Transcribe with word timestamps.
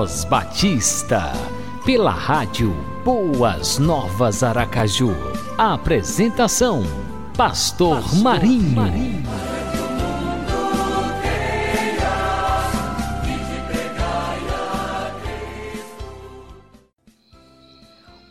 Voz 0.00 0.24
Batista, 0.24 1.30
pela 1.84 2.10
rádio 2.10 2.74
Boas 3.04 3.78
Novas 3.78 4.42
Aracaju. 4.42 5.10
A 5.58 5.74
apresentação: 5.74 6.82
Pastor, 7.36 8.00
Pastor 8.00 8.22
Marinho. 8.22 8.70
Marinho. 8.70 9.22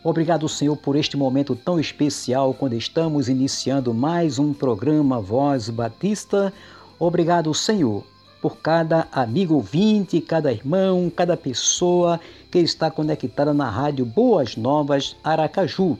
Obrigado, 0.02 0.48
Senhor, 0.48 0.76
por 0.76 0.96
este 0.96 1.16
momento 1.16 1.54
tão 1.54 1.78
especial 1.78 2.52
quando 2.52 2.72
estamos 2.72 3.28
iniciando 3.28 3.94
mais 3.94 4.40
um 4.40 4.52
programa 4.52 5.20
Voz 5.20 5.70
Batista. 5.70 6.52
Obrigado, 6.98 7.54
Senhor, 7.54 8.04
por 8.40 8.56
cada 8.58 9.06
amigo 9.12 9.54
ouvinte, 9.54 10.20
cada 10.20 10.52
irmão, 10.52 11.12
cada 11.14 11.36
pessoa 11.36 12.18
que 12.50 12.58
está 12.58 12.90
conectada 12.90 13.52
na 13.52 13.68
rádio 13.68 14.04
Boas 14.04 14.56
Novas 14.56 15.16
Aracaju. 15.22 15.98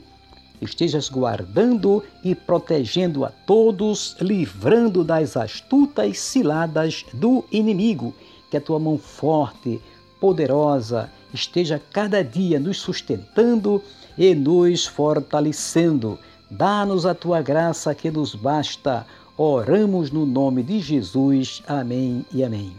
Estejas 0.61 1.09
guardando 1.09 2.03
e 2.23 2.35
protegendo 2.35 3.25
a 3.25 3.29
todos, 3.29 4.15
livrando 4.19 5.03
das 5.03 5.35
astutas 5.35 6.19
ciladas 6.19 7.03
do 7.13 7.43
inimigo. 7.51 8.13
Que 8.49 8.57
a 8.57 8.61
tua 8.61 8.77
mão 8.77 8.97
forte, 8.97 9.81
poderosa, 10.19 11.09
esteja 11.33 11.81
cada 11.91 12.23
dia 12.23 12.59
nos 12.59 12.77
sustentando 12.77 13.81
e 14.17 14.35
nos 14.35 14.85
fortalecendo. 14.85 16.19
Dá-nos 16.49 17.05
a 17.05 17.15
tua 17.15 17.41
graça 17.41 17.95
que 17.95 18.11
nos 18.11 18.35
basta 18.35 19.07
Oramos 19.43 20.11
no 20.11 20.23
nome 20.23 20.61
de 20.61 20.79
Jesus. 20.79 21.63
Amém 21.67 22.23
e 22.31 22.43
amém. 22.43 22.73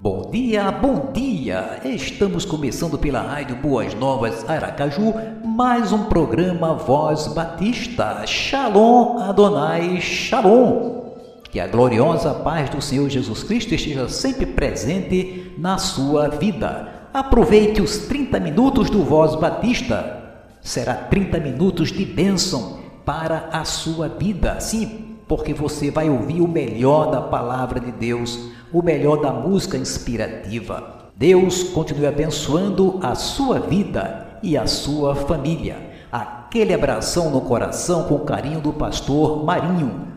Bom 0.00 0.30
dia, 0.30 0.72
bom 0.72 1.12
dia! 1.12 1.78
Estamos 1.84 2.46
começando 2.46 2.96
pela 2.96 3.20
Rádio 3.20 3.56
Boas 3.56 3.92
Novas 3.92 4.48
Aracaju 4.48 5.12
mais 5.44 5.92
um 5.92 6.04
programa 6.04 6.72
Voz 6.72 7.28
Batista. 7.28 8.26
Shalom 8.26 9.18
Adonai 9.18 10.00
Shalom! 10.00 11.02
Que 11.50 11.60
a 11.60 11.66
gloriosa 11.66 12.32
paz 12.32 12.70
do 12.70 12.80
Senhor 12.80 13.10
Jesus 13.10 13.42
Cristo 13.42 13.74
esteja 13.74 14.08
sempre 14.08 14.46
presente 14.46 15.52
na 15.58 15.76
sua 15.76 16.28
vida. 16.28 17.10
Aproveite 17.12 17.82
os 17.82 17.98
30 18.06 18.40
minutos 18.40 18.88
do 18.88 19.04
Voz 19.04 19.34
Batista. 19.34 20.18
Será 20.62 20.94
30 20.94 21.38
minutos 21.40 21.92
de 21.92 22.06
bênção 22.06 22.78
para 23.04 23.50
a 23.52 23.66
sua 23.66 24.08
vida. 24.08 24.58
Sim, 24.60 25.09
porque 25.30 25.54
você 25.54 25.92
vai 25.92 26.10
ouvir 26.10 26.40
o 26.40 26.48
melhor 26.48 27.08
da 27.12 27.20
palavra 27.20 27.78
de 27.78 27.92
Deus, 27.92 28.50
o 28.72 28.82
melhor 28.82 29.20
da 29.20 29.30
música 29.30 29.76
inspirativa. 29.76 31.12
Deus 31.14 31.62
continue 31.62 32.08
abençoando 32.08 32.98
a 33.00 33.14
sua 33.14 33.60
vida 33.60 34.40
e 34.42 34.58
a 34.58 34.66
sua 34.66 35.14
família. 35.14 35.76
Aquele 36.10 36.74
abração 36.74 37.30
no 37.30 37.42
coração 37.42 38.08
com 38.08 38.18
carinho 38.18 38.60
do 38.60 38.72
pastor 38.72 39.44
Marinho. 39.44 40.08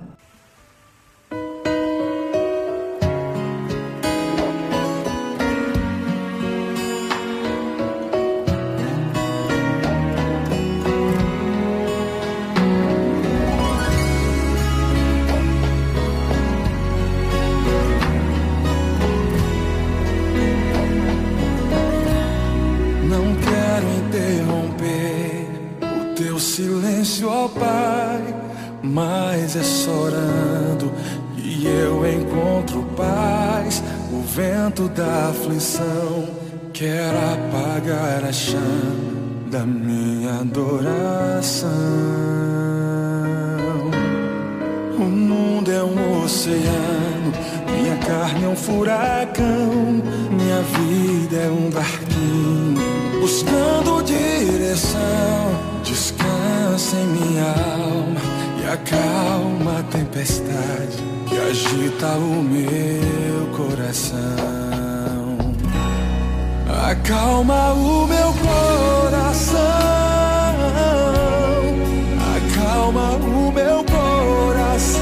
Da 34.35 35.29
aflição 35.29 36.27
quer 36.73 37.11
apagar 37.11 38.25
a 38.27 38.33
chama 38.33 39.51
da 39.51 39.63
minha 39.63 40.39
adoração. 40.39 41.69
O 44.97 45.03
mundo 45.03 45.71
é 45.71 45.83
um 45.83 46.23
oceano, 46.23 47.31
minha 47.77 47.95
carne 47.97 48.45
é 48.45 48.47
um 48.47 48.55
furacão, 48.55 50.01
minha 50.31 50.61
vida 50.63 51.35
é 51.35 51.49
um 51.51 51.69
barquinho 51.69 52.81
buscando 53.21 54.03
direção. 54.03 54.99
Descansa 55.83 56.95
em 56.95 57.05
minha 57.05 57.43
alma 57.43 58.42
e 58.63 58.65
acalma 58.65 59.79
a 59.79 59.83
tempestade 59.83 61.03
que 61.27 61.37
agita 61.37 62.07
o 62.15 62.41
meu 62.41 63.47
coração. 63.57 64.17
Acalma 66.89 67.73
o 67.73 68.07
meu 68.07 68.33
coração. 68.33 69.59
Acalma 72.37 73.11
o 73.17 73.51
meu 73.51 73.83
coração. 73.83 75.01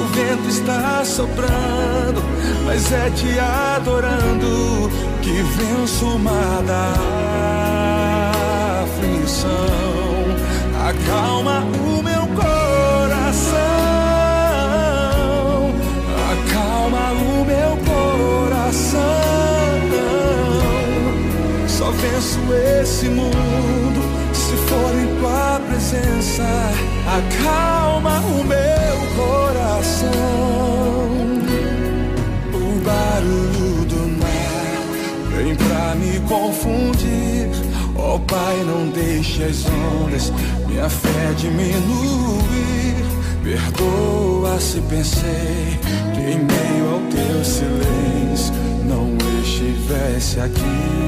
O 0.00 0.04
vento 0.14 0.48
está 0.48 1.04
soprando, 1.04 2.22
mas 2.64 2.92
é 2.92 3.10
te 3.10 3.38
adorando 3.38 4.88
que 5.22 5.42
venço 5.42 6.06
uma 6.06 6.62
da 6.62 6.94
aflição. 8.84 9.87
Acalma 11.08 11.64
o 11.80 12.02
meu 12.02 12.26
coração. 12.36 13.58
Acalma 16.32 17.12
o 17.12 17.44
meu 17.46 17.78
coração. 17.88 19.00
Só 21.66 21.90
venço 21.92 22.38
esse 22.82 23.08
mundo 23.08 24.02
se 24.34 24.54
for 24.68 24.94
em 24.98 25.18
tua 25.18 25.60
presença. 25.66 26.44
Acalma 27.06 28.20
o 28.20 28.44
meu 28.44 28.98
coração. 29.16 30.10
O 32.52 32.80
barulho 32.84 33.86
do 33.86 34.08
mar 34.20 34.82
vem 35.34 35.54
pra 35.56 35.94
me 35.94 36.20
confundir. 36.28 37.48
Oh 37.96 38.18
Pai, 38.20 38.62
não 38.66 38.90
deixe 38.90 39.42
as 39.42 39.64
ondas 39.66 40.30
minha 40.68 40.88
fé 40.88 41.32
diminuir. 41.36 43.04
Perdoa 43.42 44.60
se 44.60 44.80
pensei 44.82 45.78
que 46.14 46.20
em 46.20 46.44
meio 46.44 46.90
ao 46.92 47.00
teu 47.10 47.44
silêncio 47.44 48.52
não 48.84 49.16
estivesse 49.42 50.40
aqui. 50.40 51.07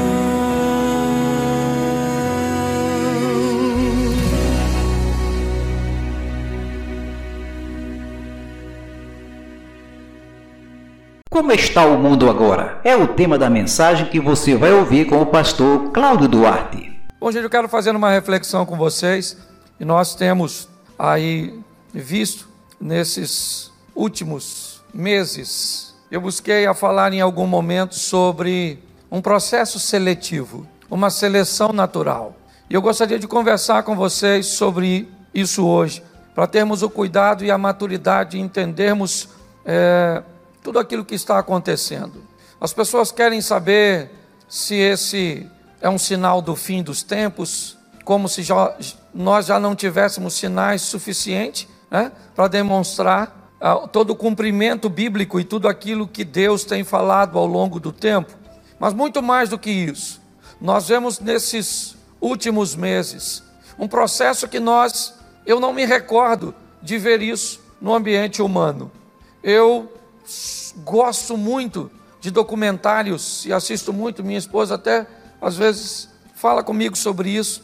Como 11.31 11.49
está 11.53 11.85
o 11.85 11.97
mundo 11.97 12.29
agora? 12.29 12.81
É 12.83 12.93
o 12.93 13.07
tema 13.07 13.37
da 13.37 13.49
mensagem 13.49 14.05
que 14.09 14.19
você 14.19 14.53
vai 14.53 14.73
ouvir 14.73 15.07
com 15.07 15.21
o 15.21 15.25
pastor 15.25 15.89
Cláudio 15.91 16.27
Duarte. 16.27 16.91
Gente, 17.23 17.37
eu 17.37 17.49
quero 17.49 17.69
fazer 17.69 17.95
uma 17.95 18.11
reflexão 18.11 18.65
com 18.65 18.75
vocês. 18.75 19.37
E 19.79 19.85
nós 19.85 20.13
temos 20.13 20.67
aí 20.99 21.57
visto 21.93 22.49
nesses 22.81 23.71
últimos 23.95 24.83
meses, 24.93 25.95
eu 26.11 26.19
busquei 26.19 26.65
a 26.65 26.73
falar 26.73 27.13
em 27.13 27.21
algum 27.21 27.47
momento 27.47 27.95
sobre 27.95 28.83
um 29.09 29.21
processo 29.21 29.79
seletivo, 29.79 30.67
uma 30.89 31.09
seleção 31.09 31.71
natural. 31.71 32.35
E 32.69 32.73
eu 32.73 32.81
gostaria 32.81 33.17
de 33.17 33.25
conversar 33.25 33.83
com 33.83 33.95
vocês 33.95 34.47
sobre 34.47 35.07
isso 35.33 35.65
hoje, 35.65 36.03
para 36.35 36.45
termos 36.45 36.83
o 36.83 36.89
cuidado 36.89 37.45
e 37.45 37.49
a 37.49 37.57
maturidade 37.57 38.31
de 38.31 38.41
entendermos 38.41 39.29
é, 39.65 40.21
tudo 40.63 40.79
aquilo 40.79 41.05
que 41.05 41.15
está 41.15 41.37
acontecendo. 41.39 42.23
As 42.59 42.73
pessoas 42.73 43.11
querem 43.11 43.41
saber 43.41 44.11
se 44.47 44.75
esse 44.75 45.49
é 45.81 45.89
um 45.89 45.97
sinal 45.97 46.41
do 46.41 46.55
fim 46.55 46.83
dos 46.83 47.01
tempos, 47.01 47.77
como 48.05 48.29
se 48.29 48.43
já, 48.43 48.75
nós 49.13 49.45
já 49.45 49.59
não 49.59 49.75
tivéssemos 49.75 50.33
sinais 50.33 50.81
suficientes 50.81 51.67
né, 51.89 52.11
para 52.35 52.47
demonstrar 52.47 53.55
uh, 53.59 53.87
todo 53.87 54.11
o 54.11 54.15
cumprimento 54.15 54.89
bíblico 54.89 55.39
e 55.39 55.43
tudo 55.43 55.67
aquilo 55.67 56.07
que 56.07 56.23
Deus 56.23 56.63
tem 56.63 56.83
falado 56.83 57.37
ao 57.37 57.45
longo 57.45 57.79
do 57.79 57.91
tempo. 57.91 58.33
Mas 58.79 58.93
muito 58.93 59.21
mais 59.21 59.49
do 59.49 59.57
que 59.57 59.69
isso, 59.69 60.21
nós 60.59 60.87
vemos 60.87 61.19
nesses 61.19 61.95
últimos 62.19 62.75
meses 62.75 63.43
um 63.79 63.87
processo 63.87 64.47
que 64.47 64.59
nós, 64.59 65.13
eu 65.45 65.59
não 65.59 65.73
me 65.73 65.85
recordo 65.85 66.53
de 66.81 66.97
ver 66.97 67.21
isso 67.21 67.59
no 67.81 67.93
ambiente 67.93 68.41
humano. 68.41 68.91
Eu 69.41 69.91
gosto 70.77 71.37
muito 71.37 71.91
de 72.19 72.29
documentários 72.31 73.45
e 73.45 73.53
assisto 73.53 73.91
muito, 73.91 74.23
minha 74.23 74.37
esposa 74.37 74.75
até 74.75 75.07
às 75.41 75.57
vezes 75.57 76.09
fala 76.35 76.63
comigo 76.63 76.95
sobre 76.95 77.29
isso, 77.29 77.63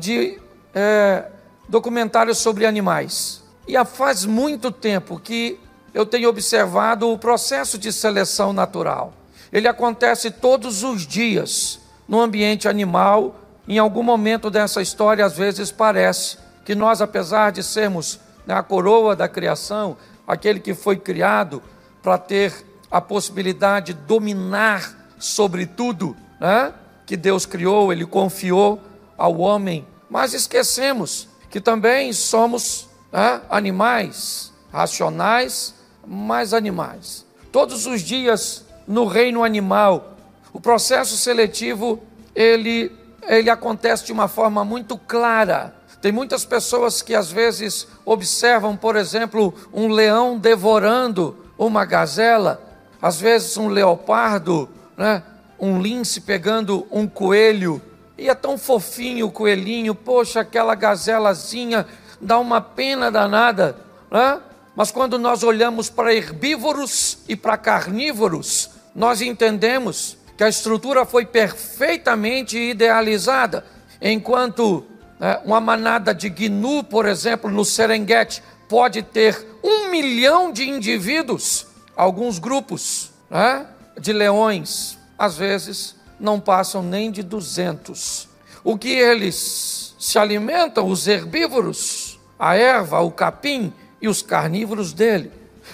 de 0.00 0.38
é, 0.74 1.26
documentários 1.68 2.38
sobre 2.38 2.66
animais. 2.66 3.42
E 3.66 3.76
há 3.76 3.84
faz 3.84 4.24
muito 4.24 4.70
tempo 4.70 5.18
que 5.18 5.60
eu 5.92 6.06
tenho 6.06 6.28
observado 6.28 7.10
o 7.10 7.18
processo 7.18 7.76
de 7.78 7.92
seleção 7.92 8.52
natural. 8.52 9.12
Ele 9.52 9.68
acontece 9.68 10.30
todos 10.30 10.82
os 10.82 11.06
dias 11.06 11.80
no 12.06 12.20
ambiente 12.20 12.68
animal. 12.68 13.34
Em 13.66 13.78
algum 13.78 14.02
momento 14.02 14.50
dessa 14.50 14.80
história, 14.80 15.24
às 15.24 15.36
vezes 15.36 15.70
parece 15.70 16.38
que 16.64 16.74
nós, 16.74 17.00
apesar 17.00 17.52
de 17.52 17.62
sermos 17.62 18.20
né, 18.46 18.54
a 18.54 18.62
coroa 18.62 19.16
da 19.16 19.28
criação, 19.28 19.96
aquele 20.26 20.60
que 20.60 20.74
foi 20.74 20.96
criado, 20.96 21.62
para 22.08 22.16
ter 22.16 22.64
a 22.90 23.02
possibilidade 23.02 23.92
de 23.92 24.00
dominar 24.00 25.12
sobre 25.18 25.66
tudo 25.66 26.16
né, 26.40 26.72
que 27.04 27.18
Deus 27.18 27.44
criou, 27.44 27.92
Ele 27.92 28.06
confiou 28.06 28.80
ao 29.18 29.36
homem. 29.36 29.86
Mas 30.08 30.32
esquecemos 30.32 31.28
que 31.50 31.60
também 31.60 32.10
somos 32.14 32.88
né, 33.12 33.42
animais, 33.50 34.54
racionais, 34.72 35.74
mas 36.06 36.54
animais. 36.54 37.26
Todos 37.52 37.84
os 37.84 38.00
dias 38.00 38.64
no 38.86 39.04
reino 39.04 39.44
animal, 39.44 40.16
o 40.50 40.58
processo 40.58 41.14
seletivo 41.14 42.02
ele, 42.34 42.90
ele 43.26 43.50
acontece 43.50 44.06
de 44.06 44.12
uma 44.12 44.28
forma 44.28 44.64
muito 44.64 44.96
clara. 44.96 45.76
Tem 46.00 46.10
muitas 46.10 46.46
pessoas 46.46 47.02
que 47.02 47.14
às 47.14 47.30
vezes 47.30 47.86
observam, 48.02 48.78
por 48.78 48.96
exemplo, 48.96 49.52
um 49.74 49.88
leão 49.88 50.38
devorando 50.38 51.44
uma 51.58 51.84
gazela, 51.84 52.62
às 53.02 53.20
vezes 53.20 53.56
um 53.56 53.68
leopardo, 53.68 54.68
né? 54.96 55.22
um 55.58 55.82
lince 55.82 56.20
pegando 56.20 56.86
um 56.90 57.06
coelho, 57.06 57.82
e 58.16 58.28
é 58.28 58.34
tão 58.34 58.56
fofinho 58.56 59.26
o 59.26 59.30
coelhinho, 59.32 59.94
poxa, 59.94 60.40
aquela 60.40 60.74
gazelazinha, 60.74 61.84
dá 62.20 62.38
uma 62.38 62.60
pena 62.60 63.10
danada, 63.10 63.76
né? 64.10 64.40
mas 64.74 64.92
quando 64.92 65.18
nós 65.18 65.42
olhamos 65.42 65.90
para 65.90 66.14
herbívoros 66.14 67.18
e 67.28 67.34
para 67.34 67.56
carnívoros, 67.56 68.70
nós 68.94 69.20
entendemos 69.20 70.16
que 70.36 70.44
a 70.44 70.48
estrutura 70.48 71.04
foi 71.04 71.26
perfeitamente 71.26 72.56
idealizada, 72.56 73.64
enquanto 74.00 74.86
né, 75.18 75.40
uma 75.44 75.60
manada 75.60 76.14
de 76.14 76.28
gnu, 76.28 76.84
por 76.84 77.06
exemplo, 77.06 77.50
no 77.50 77.64
Serengeti, 77.64 78.40
pode 78.68 79.02
ter 79.02 79.57
um 79.62 79.90
milhão 79.90 80.52
de 80.52 80.68
indivíduos, 80.68 81.66
alguns 81.96 82.38
grupos 82.38 83.10
né, 83.30 83.66
de 84.00 84.12
leões, 84.12 84.98
às 85.18 85.36
vezes 85.36 85.96
não 86.18 86.40
passam 86.40 86.82
nem 86.82 87.10
de 87.10 87.22
200. 87.22 88.28
O 88.64 88.76
que 88.76 88.90
eles 88.90 89.94
se 89.98 90.18
alimentam, 90.18 90.86
os 90.86 91.06
herbívoros, 91.06 92.18
a 92.38 92.56
erva, 92.56 93.00
o 93.00 93.10
capim 93.10 93.72
e 94.00 94.08
os 94.08 94.22
carnívoros 94.22 94.92
dele. 94.92 95.32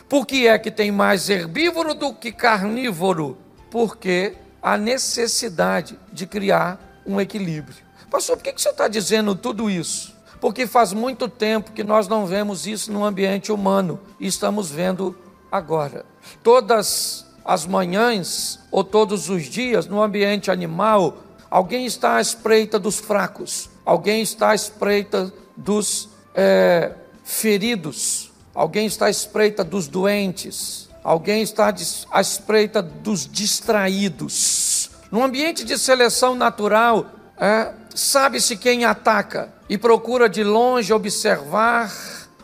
Por 0.09 0.27
que 0.27 0.47
é 0.47 0.59
que 0.59 0.71
tem 0.71 0.91
mais 0.91 1.29
herbívoro 1.29 1.95
do 1.95 2.15
que 2.15 2.33
carnívoro? 2.33 3.39
Porque 3.71 4.35
a 4.63 4.77
necessidade 4.79 5.99
de 6.13 6.27
criar 6.27 7.03
um 7.07 7.21
equilíbrio. 7.21 7.77
Pastor, 8.11 8.37
por 8.37 8.45
que 8.45 8.53
você 8.53 8.71
está 8.71 8.89
dizendo 8.89 9.35
tudo 9.35 9.69
isso? 9.69 10.14
Porque 10.45 10.67
faz 10.67 10.93
muito 10.93 11.27
tempo 11.27 11.73
que 11.73 11.83
nós 11.83 12.07
não 12.07 12.27
vemos 12.27 12.67
isso 12.67 12.93
no 12.93 13.03
ambiente 13.03 13.51
humano 13.51 13.99
e 14.21 14.27
estamos 14.27 14.71
vendo 14.71 15.17
agora. 15.51 16.05
Todas 16.43 17.25
as 17.43 17.65
manhãs 17.65 18.61
ou 18.71 18.85
todos 18.85 19.31
os 19.31 19.45
dias 19.45 19.87
no 19.87 20.03
ambiente 20.03 20.51
animal, 20.51 21.17
alguém 21.51 21.87
está 21.87 22.17
à 22.17 22.21
espreita 22.21 22.79
dos 22.79 22.99
fracos, 22.99 23.71
alguém 23.87 24.21
está 24.21 24.51
à 24.51 24.55
espreita 24.55 25.33
dos 25.57 26.11
é, 26.35 26.93
feridos, 27.25 28.31
alguém 28.55 28.85
está 28.85 29.07
à 29.07 29.11
espreita 29.11 29.65
dos 29.65 29.89
doentes, 29.89 30.91
alguém 31.03 31.41
está 31.41 31.75
à 32.11 32.21
espreita 32.21 32.83
dos 32.83 33.27
distraídos. 33.27 34.91
No 35.11 35.23
ambiente 35.23 35.65
de 35.65 35.79
seleção 35.79 36.35
natural, 36.35 37.07
é, 37.39 37.73
sabe-se 37.95 38.57
quem 38.57 38.85
ataca 38.85 39.53
e 39.69 39.79
procura 39.79 40.29
de 40.29 40.43
longe 40.43 40.93
observar 40.93 41.93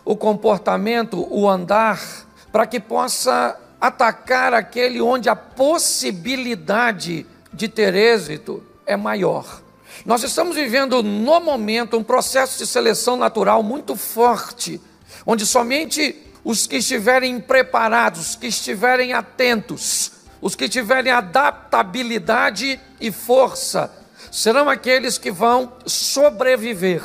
o 0.04 0.16
comportamento, 0.16 1.26
o 1.30 1.48
andar, 1.48 2.00
para 2.52 2.66
que 2.66 2.80
possa 2.80 3.58
atacar 3.80 4.54
aquele 4.54 5.00
onde 5.00 5.28
a 5.28 5.36
possibilidade 5.36 7.26
de 7.52 7.68
ter 7.68 7.94
êxito 7.94 8.62
é 8.86 8.96
maior. 8.96 9.62
Nós 10.06 10.22
estamos 10.22 10.54
vivendo 10.56 11.02
no 11.02 11.40
momento 11.40 11.96
um 11.96 12.02
processo 12.02 12.58
de 12.58 12.66
seleção 12.66 13.16
natural 13.16 13.62
muito 13.62 13.96
forte, 13.96 14.80
onde 15.26 15.44
somente 15.44 16.16
os 16.44 16.66
que 16.66 16.76
estiverem 16.76 17.40
preparados, 17.40 18.30
os 18.30 18.36
que 18.36 18.46
estiverem 18.46 19.12
atentos, 19.12 20.12
os 20.40 20.54
que 20.54 20.68
tiverem 20.68 21.12
adaptabilidade 21.12 22.80
e 23.00 23.12
força, 23.12 23.92
serão 24.30 24.68
aqueles 24.68 25.18
que 25.18 25.30
vão 25.30 25.72
sobreviver. 25.86 27.02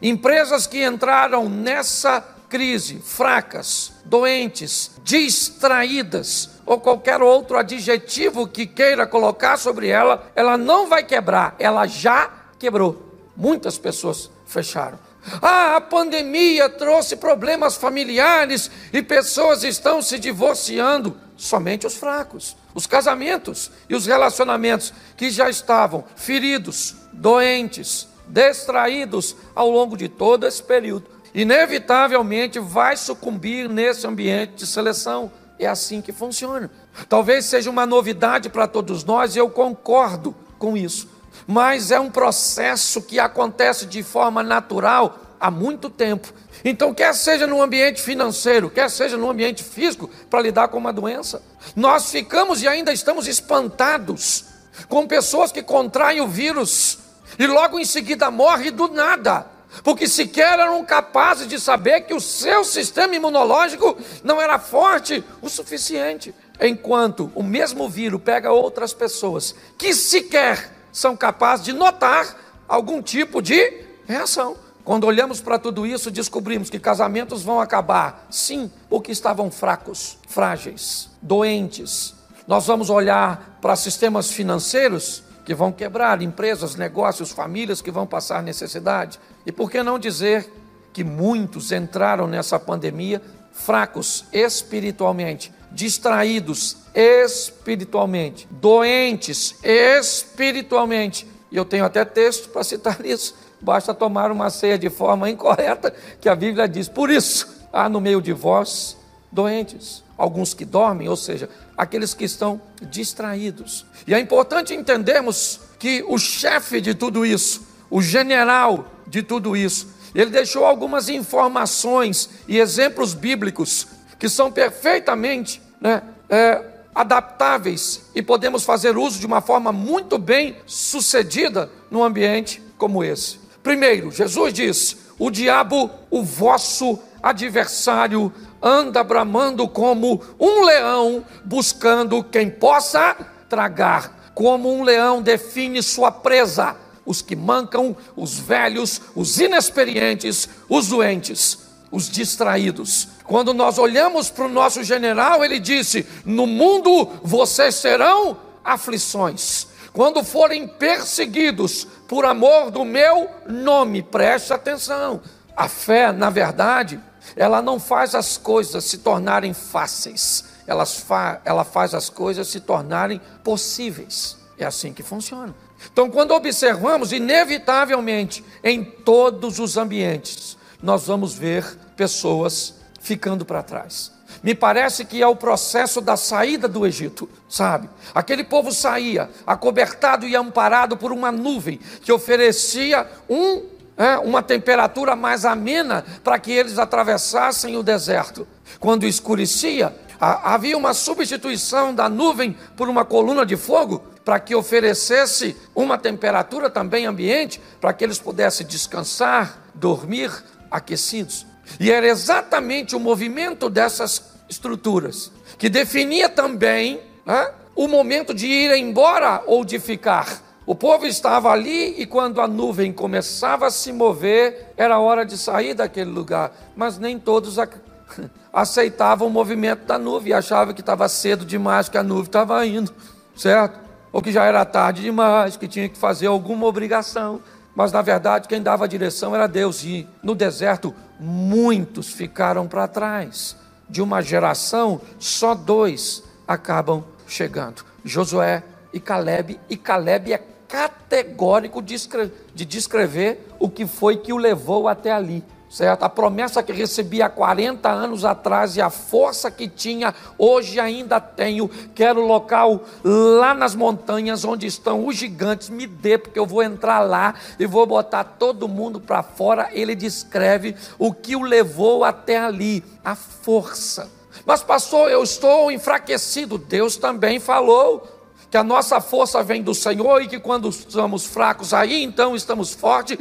Empresas 0.00 0.66
que 0.66 0.84
entraram 0.84 1.48
nessa 1.48 2.20
crise, 2.48 3.00
fracas, 3.04 3.92
doentes, 4.04 4.90
distraídas, 5.02 6.50
ou 6.64 6.80
qualquer 6.80 7.22
outro 7.22 7.56
adjetivo 7.56 8.46
que 8.46 8.66
queira 8.66 9.06
colocar 9.06 9.56
sobre 9.56 9.88
ela, 9.88 10.30
ela 10.34 10.58
não 10.58 10.88
vai 10.88 11.02
quebrar, 11.02 11.54
ela 11.58 11.86
já 11.86 12.30
quebrou. 12.58 13.14
Muitas 13.36 13.78
pessoas 13.78 14.30
fecharam. 14.46 14.98
Ah, 15.42 15.76
a 15.76 15.80
pandemia 15.80 16.68
trouxe 16.68 17.16
problemas 17.16 17.76
familiares 17.76 18.70
e 18.92 19.02
pessoas 19.02 19.64
estão 19.64 20.00
se 20.00 20.18
divorciando. 20.18 21.16
Somente 21.36 21.86
os 21.86 21.96
fracos. 21.96 22.56
Os 22.76 22.86
casamentos 22.86 23.70
e 23.88 23.94
os 23.94 24.04
relacionamentos 24.04 24.92
que 25.16 25.30
já 25.30 25.48
estavam 25.48 26.04
feridos, 26.14 26.94
doentes, 27.10 28.06
distraídos 28.28 29.34
ao 29.54 29.70
longo 29.70 29.96
de 29.96 30.10
todo 30.10 30.46
esse 30.46 30.62
período, 30.62 31.06
inevitavelmente 31.34 32.58
vai 32.58 32.94
sucumbir 32.94 33.66
nesse 33.66 34.06
ambiente 34.06 34.56
de 34.56 34.66
seleção. 34.66 35.32
É 35.58 35.66
assim 35.66 36.02
que 36.02 36.12
funciona. 36.12 36.70
Talvez 37.08 37.46
seja 37.46 37.70
uma 37.70 37.86
novidade 37.86 38.50
para 38.50 38.68
todos 38.68 39.04
nós 39.04 39.34
e 39.34 39.38
eu 39.38 39.48
concordo 39.48 40.36
com 40.58 40.76
isso 40.76 41.16
mas 41.46 41.90
é 41.90 42.00
um 42.00 42.10
processo 42.10 43.02
que 43.02 43.18
acontece 43.20 43.86
de 43.86 44.02
forma 44.02 44.42
natural 44.42 45.25
há 45.40 45.50
muito 45.50 45.88
tempo. 45.90 46.32
Então, 46.64 46.92
quer 46.94 47.14
seja 47.14 47.46
no 47.46 47.62
ambiente 47.62 48.02
financeiro, 48.02 48.70
quer 48.70 48.90
seja 48.90 49.16
no 49.16 49.30
ambiente 49.30 49.62
físico, 49.62 50.10
para 50.30 50.40
lidar 50.40 50.68
com 50.68 50.78
uma 50.78 50.92
doença, 50.92 51.42
nós 51.74 52.10
ficamos 52.10 52.62
e 52.62 52.68
ainda 52.68 52.92
estamos 52.92 53.26
espantados 53.26 54.44
com 54.88 55.06
pessoas 55.06 55.52
que 55.52 55.62
contraem 55.62 56.20
o 56.20 56.28
vírus 56.28 56.98
e 57.38 57.46
logo 57.46 57.78
em 57.78 57.84
seguida 57.84 58.30
morrem 58.30 58.72
do 58.72 58.88
nada, 58.88 59.46
porque 59.82 60.08
sequer 60.08 60.58
eram 60.58 60.84
capazes 60.84 61.46
de 61.46 61.60
saber 61.60 62.02
que 62.02 62.14
o 62.14 62.20
seu 62.20 62.64
sistema 62.64 63.14
imunológico 63.14 63.96
não 64.22 64.40
era 64.40 64.58
forte 64.58 65.22
o 65.42 65.48
suficiente. 65.48 66.34
Enquanto 66.58 67.30
o 67.34 67.42
mesmo 67.42 67.88
vírus 67.88 68.20
pega 68.24 68.50
outras 68.50 68.94
pessoas 68.94 69.54
que 69.76 69.92
sequer 69.94 70.72
são 70.90 71.14
capazes 71.14 71.66
de 71.66 71.72
notar 71.74 72.34
algum 72.66 73.02
tipo 73.02 73.42
de 73.42 73.84
reação. 74.06 74.56
Quando 74.86 75.02
olhamos 75.02 75.40
para 75.40 75.58
tudo 75.58 75.84
isso, 75.84 76.12
descobrimos 76.12 76.70
que 76.70 76.78
casamentos 76.78 77.42
vão 77.42 77.60
acabar, 77.60 78.24
sim, 78.30 78.70
porque 78.88 79.10
estavam 79.10 79.50
fracos, 79.50 80.16
frágeis, 80.28 81.10
doentes. 81.20 82.14
Nós 82.46 82.68
vamos 82.68 82.88
olhar 82.88 83.58
para 83.60 83.74
sistemas 83.74 84.30
financeiros 84.30 85.24
que 85.44 85.56
vão 85.56 85.72
quebrar, 85.72 86.22
empresas, 86.22 86.76
negócios, 86.76 87.32
famílias 87.32 87.82
que 87.82 87.90
vão 87.90 88.06
passar 88.06 88.44
necessidade. 88.44 89.18
E 89.44 89.50
por 89.50 89.72
que 89.72 89.82
não 89.82 89.98
dizer 89.98 90.48
que 90.92 91.02
muitos 91.02 91.72
entraram 91.72 92.28
nessa 92.28 92.56
pandemia 92.56 93.20
fracos 93.50 94.24
espiritualmente, 94.32 95.52
distraídos 95.72 96.76
espiritualmente, 96.94 98.46
doentes 98.52 99.56
espiritualmente. 99.64 101.26
E 101.50 101.56
eu 101.56 101.64
tenho 101.64 101.84
até 101.84 102.04
texto 102.04 102.50
para 102.50 102.62
citar 102.62 103.02
isso. 103.04 103.45
Basta 103.60 103.94
tomar 103.94 104.30
uma 104.30 104.50
ceia 104.50 104.78
de 104.78 104.90
forma 104.90 105.30
incorreta, 105.30 105.94
que 106.20 106.28
a 106.28 106.34
Bíblia 106.34 106.68
diz. 106.68 106.88
Por 106.88 107.10
isso, 107.10 107.66
há 107.72 107.88
no 107.88 108.00
meio 108.00 108.20
de 108.20 108.32
vós 108.32 108.96
doentes, 109.30 110.02
alguns 110.16 110.54
que 110.54 110.64
dormem, 110.64 111.08
ou 111.08 111.16
seja, 111.16 111.48
aqueles 111.76 112.14
que 112.14 112.24
estão 112.24 112.60
distraídos. 112.80 113.84
E 114.06 114.14
é 114.14 114.18
importante 114.18 114.74
entendermos 114.74 115.60
que 115.78 116.04
o 116.08 116.18
chefe 116.18 116.80
de 116.80 116.94
tudo 116.94 117.24
isso, 117.24 117.66
o 117.90 118.00
general 118.00 118.86
de 119.06 119.22
tudo 119.22 119.56
isso, 119.56 119.94
ele 120.14 120.30
deixou 120.30 120.64
algumas 120.64 121.08
informações 121.08 122.30
e 122.48 122.58
exemplos 122.58 123.12
bíblicos 123.12 123.86
que 124.18 124.28
são 124.28 124.50
perfeitamente 124.50 125.60
né, 125.78 126.02
é, 126.30 126.64
adaptáveis 126.94 128.06
e 128.14 128.22
podemos 128.22 128.64
fazer 128.64 128.96
uso 128.96 129.20
de 129.20 129.26
uma 129.26 129.42
forma 129.42 129.70
muito 129.70 130.16
bem 130.16 130.56
sucedida 130.64 131.70
num 131.90 132.02
ambiente 132.02 132.62
como 132.78 133.04
esse. 133.04 133.45
Primeiro, 133.66 134.12
Jesus 134.12 134.54
diz: 134.54 134.96
o 135.18 135.28
diabo, 135.28 135.90
o 136.08 136.22
vosso 136.22 137.00
adversário, 137.20 138.32
anda 138.62 139.02
bramando 139.02 139.66
como 139.66 140.22
um 140.38 140.64
leão, 140.64 141.24
buscando 141.44 142.22
quem 142.22 142.48
possa 142.48 143.16
tragar. 143.48 144.30
Como 144.36 144.72
um 144.72 144.84
leão 144.84 145.20
define 145.20 145.82
sua 145.82 146.12
presa, 146.12 146.76
os 147.04 147.20
que 147.20 147.34
mancam, 147.34 147.96
os 148.14 148.38
velhos, 148.38 149.00
os 149.16 149.40
inexperientes, 149.40 150.48
os 150.68 150.86
doentes, 150.86 151.58
os 151.90 152.08
distraídos. 152.08 153.08
Quando 153.24 153.52
nós 153.52 153.78
olhamos 153.78 154.30
para 154.30 154.44
o 154.44 154.48
nosso 154.48 154.84
general, 154.84 155.44
ele 155.44 155.58
disse: 155.58 156.06
No 156.24 156.46
mundo 156.46 157.10
vocês 157.20 157.82
terão 157.82 158.36
aflições. 158.64 159.66
Quando 159.96 160.22
forem 160.22 160.68
perseguidos 160.68 161.86
por 162.06 162.26
amor 162.26 162.70
do 162.70 162.84
meu 162.84 163.30
nome, 163.48 164.02
preste 164.02 164.52
atenção. 164.52 165.22
A 165.56 165.70
fé, 165.70 166.12
na 166.12 166.28
verdade, 166.28 167.00
ela 167.34 167.62
não 167.62 167.80
faz 167.80 168.14
as 168.14 168.36
coisas 168.36 168.84
se 168.84 168.98
tornarem 168.98 169.54
fáceis, 169.54 170.44
ela, 170.66 170.84
fa 170.84 171.40
ela 171.46 171.64
faz 171.64 171.94
as 171.94 172.10
coisas 172.10 172.46
se 172.48 172.60
tornarem 172.60 173.18
possíveis. 173.42 174.36
É 174.58 174.66
assim 174.66 174.92
que 174.92 175.02
funciona. 175.02 175.54
Então, 175.90 176.10
quando 176.10 176.32
observamos, 176.32 177.10
inevitavelmente, 177.10 178.44
em 178.62 178.84
todos 178.84 179.58
os 179.58 179.78
ambientes, 179.78 180.58
nós 180.82 181.06
vamos 181.06 181.32
ver 181.32 181.64
pessoas 181.96 182.74
ficando 183.00 183.46
para 183.46 183.62
trás. 183.62 184.12
Me 184.42 184.54
parece 184.54 185.04
que 185.04 185.22
é 185.22 185.26
o 185.26 185.36
processo 185.36 186.00
da 186.00 186.16
saída 186.16 186.68
do 186.68 186.86
Egito, 186.86 187.28
sabe? 187.48 187.88
Aquele 188.14 188.44
povo 188.44 188.72
saía 188.72 189.30
acobertado 189.46 190.26
e 190.26 190.36
amparado 190.36 190.96
por 190.96 191.12
uma 191.12 191.32
nuvem 191.32 191.80
que 192.02 192.12
oferecia 192.12 193.06
um, 193.28 193.62
é, 193.96 194.18
uma 194.18 194.42
temperatura 194.42 195.16
mais 195.16 195.44
amena 195.44 196.04
para 196.22 196.38
que 196.38 196.52
eles 196.52 196.78
atravessassem 196.78 197.76
o 197.76 197.82
deserto. 197.82 198.46
Quando 198.78 199.06
escurecia, 199.06 199.94
havia 200.20 200.76
uma 200.76 200.94
substituição 200.94 201.94
da 201.94 202.08
nuvem 202.08 202.56
por 202.76 202.88
uma 202.88 203.04
coluna 203.04 203.44
de 203.44 203.56
fogo 203.56 204.02
para 204.24 204.40
que 204.40 204.54
oferecesse 204.54 205.56
uma 205.74 205.96
temperatura 205.96 206.68
também 206.68 207.06
ambiente 207.06 207.60
para 207.80 207.92
que 207.92 208.02
eles 208.02 208.18
pudessem 208.18 208.66
descansar, 208.66 209.58
dormir 209.74 210.32
aquecidos. 210.70 211.46
E 211.80 211.90
era 211.90 212.06
exatamente 212.06 212.94
o 212.94 213.00
movimento 213.00 213.68
dessas 213.68 214.36
estruturas 214.48 215.32
que 215.58 215.68
definia 215.68 216.28
também 216.28 217.00
né, 217.24 217.50
o 217.74 217.88
momento 217.88 218.32
de 218.34 218.46
ir 218.46 218.76
embora 218.76 219.42
ou 219.46 219.64
de 219.64 219.78
ficar. 219.78 220.42
O 220.66 220.74
povo 220.74 221.06
estava 221.06 221.50
ali 221.50 221.94
e 222.00 222.06
quando 222.06 222.40
a 222.40 222.48
nuvem 222.48 222.92
começava 222.92 223.66
a 223.66 223.70
se 223.70 223.92
mover, 223.92 224.72
era 224.76 224.98
hora 224.98 225.24
de 225.24 225.38
sair 225.38 225.74
daquele 225.74 226.10
lugar. 226.10 226.52
Mas 226.74 226.98
nem 226.98 227.18
todos 227.18 227.56
aceitavam 228.52 229.28
o 229.28 229.30
movimento 229.30 229.84
da 229.84 229.98
nuvem 229.98 230.32
achavam 230.32 230.74
que 230.74 230.80
estava 230.80 231.08
cedo 231.08 231.44
demais, 231.44 231.88
que 231.88 231.96
a 231.96 232.02
nuvem 232.02 232.24
estava 232.24 232.66
indo, 232.66 232.92
certo? 233.36 233.78
Ou 234.12 234.20
que 234.20 234.32
já 234.32 234.44
era 234.44 234.64
tarde 234.64 235.02
demais, 235.02 235.56
que 235.56 235.68
tinha 235.68 235.88
que 235.88 235.96
fazer 235.96 236.26
alguma 236.26 236.66
obrigação. 236.66 237.40
Mas 237.76 237.92
na 237.92 238.00
verdade, 238.00 238.48
quem 238.48 238.62
dava 238.62 238.86
a 238.86 238.88
direção 238.88 239.34
era 239.34 239.46
Deus. 239.46 239.84
E 239.84 240.08
no 240.22 240.34
deserto, 240.34 240.94
muitos 241.20 242.08
ficaram 242.08 242.66
para 242.66 242.88
trás. 242.88 243.54
De 243.88 244.00
uma 244.02 244.22
geração, 244.22 245.00
só 245.18 245.54
dois 245.54 246.24
acabam 246.48 247.04
chegando: 247.28 247.84
Josué 248.02 248.64
e 248.94 248.98
Caleb. 248.98 249.60
E 249.68 249.76
Caleb 249.76 250.32
é 250.32 250.42
categórico 250.66 251.82
de 251.82 252.64
descrever 252.64 253.46
o 253.60 253.68
que 253.68 253.86
foi 253.86 254.16
que 254.16 254.32
o 254.32 254.38
levou 254.38 254.88
até 254.88 255.12
ali 255.12 255.44
certo? 255.70 256.04
A 256.04 256.08
promessa 256.08 256.62
que 256.62 256.72
recebi 256.72 257.20
há 257.22 257.28
40 257.28 257.88
anos 257.88 258.24
atrás 258.24 258.76
e 258.76 258.80
a 258.80 258.90
força 258.90 259.50
que 259.50 259.68
tinha, 259.68 260.14
hoje 260.38 260.78
ainda 260.80 261.20
tenho. 261.20 261.68
Quero 261.94 262.24
local 262.24 262.82
lá 263.02 263.54
nas 263.54 263.74
montanhas 263.74 264.44
onde 264.44 264.66
estão 264.66 265.06
os 265.06 265.16
gigantes, 265.16 265.68
me 265.68 265.86
dê, 265.86 266.18
porque 266.18 266.38
eu 266.38 266.46
vou 266.46 266.62
entrar 266.62 267.00
lá 267.00 267.34
e 267.58 267.66
vou 267.66 267.86
botar 267.86 268.24
todo 268.24 268.68
mundo 268.68 269.00
para 269.00 269.22
fora. 269.22 269.68
Ele 269.72 269.94
descreve 269.94 270.74
o 270.98 271.12
que 271.12 271.36
o 271.36 271.42
levou 271.42 272.04
até 272.04 272.38
ali, 272.38 272.84
a 273.04 273.14
força. 273.14 274.10
Mas, 274.44 274.62
pastor, 274.62 275.10
eu 275.10 275.22
estou 275.22 275.70
enfraquecido. 275.70 276.58
Deus 276.58 276.96
também 276.96 277.40
falou 277.40 278.06
que 278.50 278.56
a 278.56 278.62
nossa 278.62 279.00
força 279.00 279.42
vem 279.42 279.62
do 279.62 279.74
Senhor 279.74 280.22
e 280.22 280.28
que 280.28 280.38
quando 280.38 280.68
estamos 280.68 281.26
fracos, 281.26 281.74
aí 281.74 282.02
então 282.02 282.36
estamos 282.36 282.72
fortes 282.72 283.18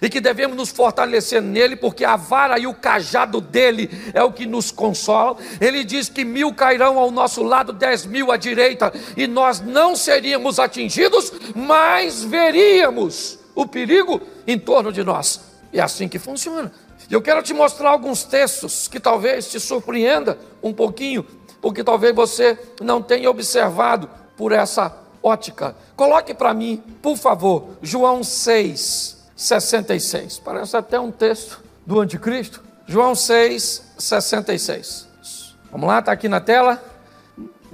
e 0.00 0.08
que 0.08 0.20
devemos 0.20 0.56
nos 0.56 0.70
fortalecer 0.70 1.40
nele, 1.40 1.76
porque 1.76 2.04
a 2.04 2.16
vara 2.16 2.58
e 2.58 2.66
o 2.66 2.74
cajado 2.74 3.40
dele 3.40 3.90
é 4.12 4.22
o 4.22 4.32
que 4.32 4.46
nos 4.46 4.70
consola. 4.70 5.36
Ele 5.60 5.84
diz 5.84 6.08
que 6.08 6.24
mil 6.24 6.52
cairão 6.54 6.98
ao 6.98 7.10
nosso 7.10 7.42
lado, 7.42 7.72
dez 7.72 8.04
mil 8.04 8.30
à 8.32 8.36
direita, 8.36 8.92
e 9.16 9.26
nós 9.26 9.60
não 9.60 9.96
seríamos 9.96 10.58
atingidos, 10.58 11.32
mas 11.54 12.22
veríamos 12.22 13.38
o 13.54 13.66
perigo 13.66 14.20
em 14.46 14.58
torno 14.58 14.92
de 14.92 15.02
nós. 15.02 15.40
É 15.72 15.80
assim 15.80 16.08
que 16.08 16.18
funciona. 16.18 16.72
Eu 17.10 17.20
quero 17.20 17.42
te 17.42 17.52
mostrar 17.52 17.90
alguns 17.90 18.24
textos 18.24 18.88
que 18.88 18.98
talvez 18.98 19.50
te 19.50 19.60
surpreenda 19.60 20.38
um 20.62 20.72
pouquinho, 20.72 21.24
porque 21.60 21.84
talvez 21.84 22.14
você 22.14 22.58
não 22.80 23.02
tenha 23.02 23.30
observado 23.30 24.08
por 24.36 24.52
essa 24.52 24.96
ótica. 25.22 25.74
Coloque 25.96 26.34
para 26.34 26.54
mim, 26.54 26.82
por 27.02 27.16
favor, 27.16 27.76
João 27.82 28.22
6, 28.22 29.23
66. 29.36 30.38
Parece 30.38 30.76
até 30.76 30.98
um 30.98 31.10
texto 31.10 31.60
do 31.86 32.00
anticristo. 32.00 32.62
João 32.86 33.14
6, 33.14 33.94
66. 33.98 35.08
Vamos 35.70 35.88
lá, 35.88 35.98
está 35.98 36.12
aqui 36.12 36.28
na 36.28 36.40
tela. 36.40 36.82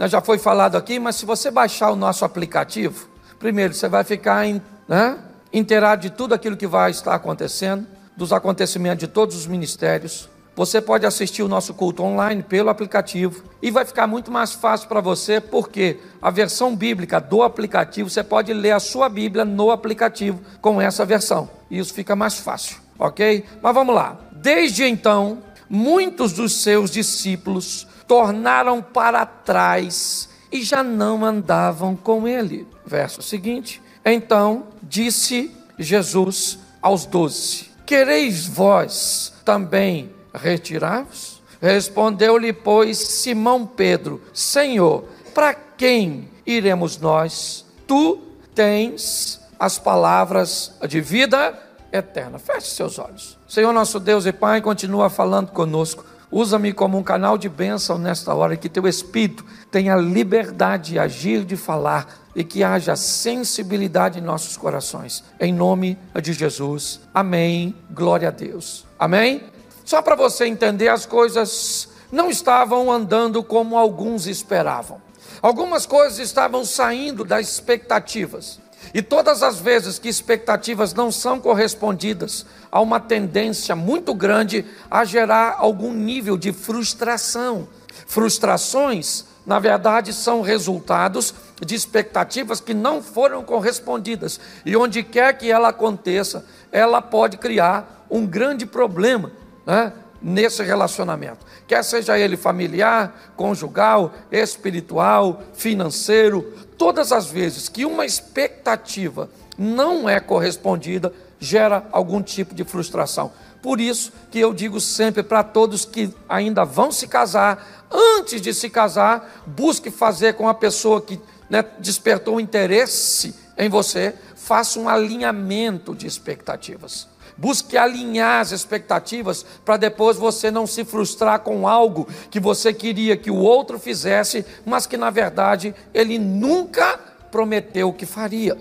Já 0.08 0.20
foi 0.20 0.38
falado 0.38 0.76
aqui, 0.76 0.98
mas 0.98 1.16
se 1.16 1.26
você 1.26 1.50
baixar 1.50 1.90
o 1.90 1.96
nosso 1.96 2.24
aplicativo, 2.24 3.08
primeiro 3.38 3.74
você 3.74 3.88
vai 3.88 4.02
ficar 4.04 4.46
em, 4.46 4.62
né, 4.88 5.18
inteirado 5.52 6.00
de 6.00 6.10
tudo 6.10 6.34
aquilo 6.34 6.56
que 6.56 6.66
vai 6.66 6.90
estar 6.90 7.14
acontecendo, 7.14 7.86
dos 8.16 8.32
acontecimentos 8.32 9.00
de 9.00 9.08
todos 9.08 9.36
os 9.36 9.46
ministérios. 9.46 10.28
Você 10.60 10.78
pode 10.78 11.06
assistir 11.06 11.42
o 11.42 11.48
nosso 11.48 11.72
culto 11.72 12.02
online 12.02 12.42
pelo 12.42 12.68
aplicativo 12.68 13.42
e 13.62 13.70
vai 13.70 13.82
ficar 13.82 14.06
muito 14.06 14.30
mais 14.30 14.52
fácil 14.52 14.88
para 14.88 15.00
você, 15.00 15.40
porque 15.40 15.98
a 16.20 16.30
versão 16.30 16.76
bíblica 16.76 17.18
do 17.18 17.42
aplicativo, 17.42 18.10
você 18.10 18.22
pode 18.22 18.52
ler 18.52 18.72
a 18.72 18.78
sua 18.78 19.08
Bíblia 19.08 19.42
no 19.42 19.70
aplicativo 19.70 20.38
com 20.60 20.78
essa 20.78 21.02
versão. 21.06 21.48
E 21.70 21.78
isso 21.78 21.94
fica 21.94 22.14
mais 22.14 22.40
fácil, 22.40 22.76
ok? 22.98 23.42
Mas 23.62 23.74
vamos 23.74 23.94
lá. 23.94 24.20
Desde 24.32 24.84
então, 24.84 25.38
muitos 25.66 26.34
dos 26.34 26.60
seus 26.60 26.90
discípulos 26.90 27.86
tornaram 28.06 28.82
para 28.82 29.24
trás 29.24 30.28
e 30.52 30.62
já 30.62 30.82
não 30.82 31.24
andavam 31.24 31.96
com 31.96 32.28
ele. 32.28 32.68
Verso 32.84 33.22
seguinte: 33.22 33.80
Então 34.04 34.64
disse 34.82 35.50
Jesus 35.78 36.58
aos 36.82 37.06
doze: 37.06 37.70
Quereis 37.86 38.46
vós 38.46 39.32
também 39.42 40.19
retirar-vos? 40.34 41.40
Respondeu-lhe, 41.60 42.52
pois, 42.52 42.98
Simão 42.98 43.66
Pedro: 43.66 44.22
Senhor, 44.32 45.04
para 45.34 45.54
quem 45.54 46.28
iremos 46.46 46.98
nós? 46.98 47.66
Tu 47.86 48.18
tens 48.54 49.40
as 49.58 49.78
palavras 49.78 50.72
de 50.88 51.00
vida 51.00 51.58
eterna. 51.92 52.38
Feche 52.38 52.68
seus 52.68 52.98
olhos. 52.98 53.36
Senhor, 53.48 53.72
nosso 53.72 54.00
Deus 54.00 54.24
e 54.26 54.32
Pai, 54.32 54.60
continua 54.60 55.10
falando 55.10 55.50
conosco. 55.50 56.04
Usa-me 56.30 56.72
como 56.72 56.96
um 56.96 57.02
canal 57.02 57.36
de 57.36 57.48
bênção 57.48 57.98
nesta 57.98 58.32
hora, 58.32 58.56
que 58.56 58.68
teu 58.68 58.86
Espírito 58.86 59.44
tenha 59.70 59.96
liberdade 59.96 60.92
de 60.92 60.98
agir, 60.98 61.44
de 61.44 61.56
falar 61.56 62.06
e 62.36 62.44
que 62.44 62.62
haja 62.62 62.94
sensibilidade 62.94 64.20
em 64.20 64.22
nossos 64.22 64.56
corações. 64.56 65.24
Em 65.40 65.52
nome 65.52 65.98
de 66.22 66.32
Jesus. 66.32 67.00
Amém. 67.12 67.74
Glória 67.90 68.28
a 68.28 68.30
Deus. 68.30 68.86
Amém. 68.98 69.42
Só 69.90 70.00
para 70.00 70.14
você 70.14 70.44
entender, 70.46 70.86
as 70.86 71.04
coisas 71.04 71.88
não 72.12 72.30
estavam 72.30 72.92
andando 72.92 73.42
como 73.42 73.76
alguns 73.76 74.28
esperavam. 74.28 75.02
Algumas 75.42 75.84
coisas 75.84 76.20
estavam 76.20 76.64
saindo 76.64 77.24
das 77.24 77.48
expectativas. 77.48 78.60
E 78.94 79.02
todas 79.02 79.42
as 79.42 79.58
vezes 79.58 79.98
que 79.98 80.08
expectativas 80.08 80.94
não 80.94 81.10
são 81.10 81.40
correspondidas, 81.40 82.46
há 82.70 82.80
uma 82.80 83.00
tendência 83.00 83.74
muito 83.74 84.14
grande 84.14 84.64
a 84.88 85.04
gerar 85.04 85.56
algum 85.58 85.92
nível 85.92 86.36
de 86.36 86.52
frustração. 86.52 87.66
Frustrações, 88.06 89.24
na 89.44 89.58
verdade, 89.58 90.12
são 90.12 90.40
resultados 90.40 91.34
de 91.66 91.74
expectativas 91.74 92.60
que 92.60 92.74
não 92.74 93.02
foram 93.02 93.42
correspondidas. 93.42 94.38
E 94.64 94.76
onde 94.76 95.02
quer 95.02 95.36
que 95.36 95.50
ela 95.50 95.70
aconteça, 95.70 96.46
ela 96.70 97.02
pode 97.02 97.38
criar 97.38 98.06
um 98.08 98.24
grande 98.24 98.64
problema 98.64 99.32
né, 99.66 99.92
nesse 100.20 100.62
relacionamento. 100.62 101.44
Quer 101.66 101.82
seja 101.84 102.18
ele 102.18 102.36
familiar, 102.36 103.32
conjugal, 103.36 104.12
espiritual, 104.30 105.42
financeiro, 105.54 106.52
todas 106.76 107.12
as 107.12 107.30
vezes 107.30 107.68
que 107.68 107.84
uma 107.84 108.04
expectativa 108.04 109.30
não 109.56 110.08
é 110.08 110.18
correspondida, 110.18 111.12
gera 111.38 111.86
algum 111.92 112.22
tipo 112.22 112.54
de 112.54 112.64
frustração. 112.64 113.32
Por 113.62 113.80
isso 113.80 114.12
que 114.30 114.38
eu 114.38 114.54
digo 114.54 114.80
sempre 114.80 115.22
para 115.22 115.42
todos 115.42 115.84
que 115.84 116.14
ainda 116.28 116.64
vão 116.64 116.90
se 116.90 117.06
casar, 117.06 117.86
antes 117.90 118.40
de 118.40 118.54
se 118.54 118.70
casar, 118.70 119.42
busque 119.46 119.90
fazer 119.90 120.34
com 120.34 120.48
a 120.48 120.54
pessoa 120.54 121.00
que 121.00 121.20
né, 121.48 121.64
despertou 121.78 122.40
interesse 122.40 123.34
em 123.58 123.68
você, 123.68 124.14
faça 124.34 124.78
um 124.78 124.88
alinhamento 124.88 125.94
de 125.94 126.06
expectativas. 126.06 127.09
Busque 127.40 127.78
alinhar 127.78 128.42
as 128.42 128.52
expectativas 128.52 129.46
para 129.64 129.78
depois 129.78 130.18
você 130.18 130.50
não 130.50 130.66
se 130.66 130.84
frustrar 130.84 131.40
com 131.40 131.66
algo 131.66 132.06
que 132.30 132.38
você 132.38 132.70
queria 132.70 133.16
que 133.16 133.30
o 133.30 133.38
outro 133.38 133.78
fizesse, 133.78 134.44
mas 134.66 134.86
que 134.86 134.98
na 134.98 135.08
verdade 135.08 135.74
ele 135.94 136.18
nunca 136.18 137.00
prometeu 137.30 137.94
que 137.94 138.04
faria. 138.04 138.58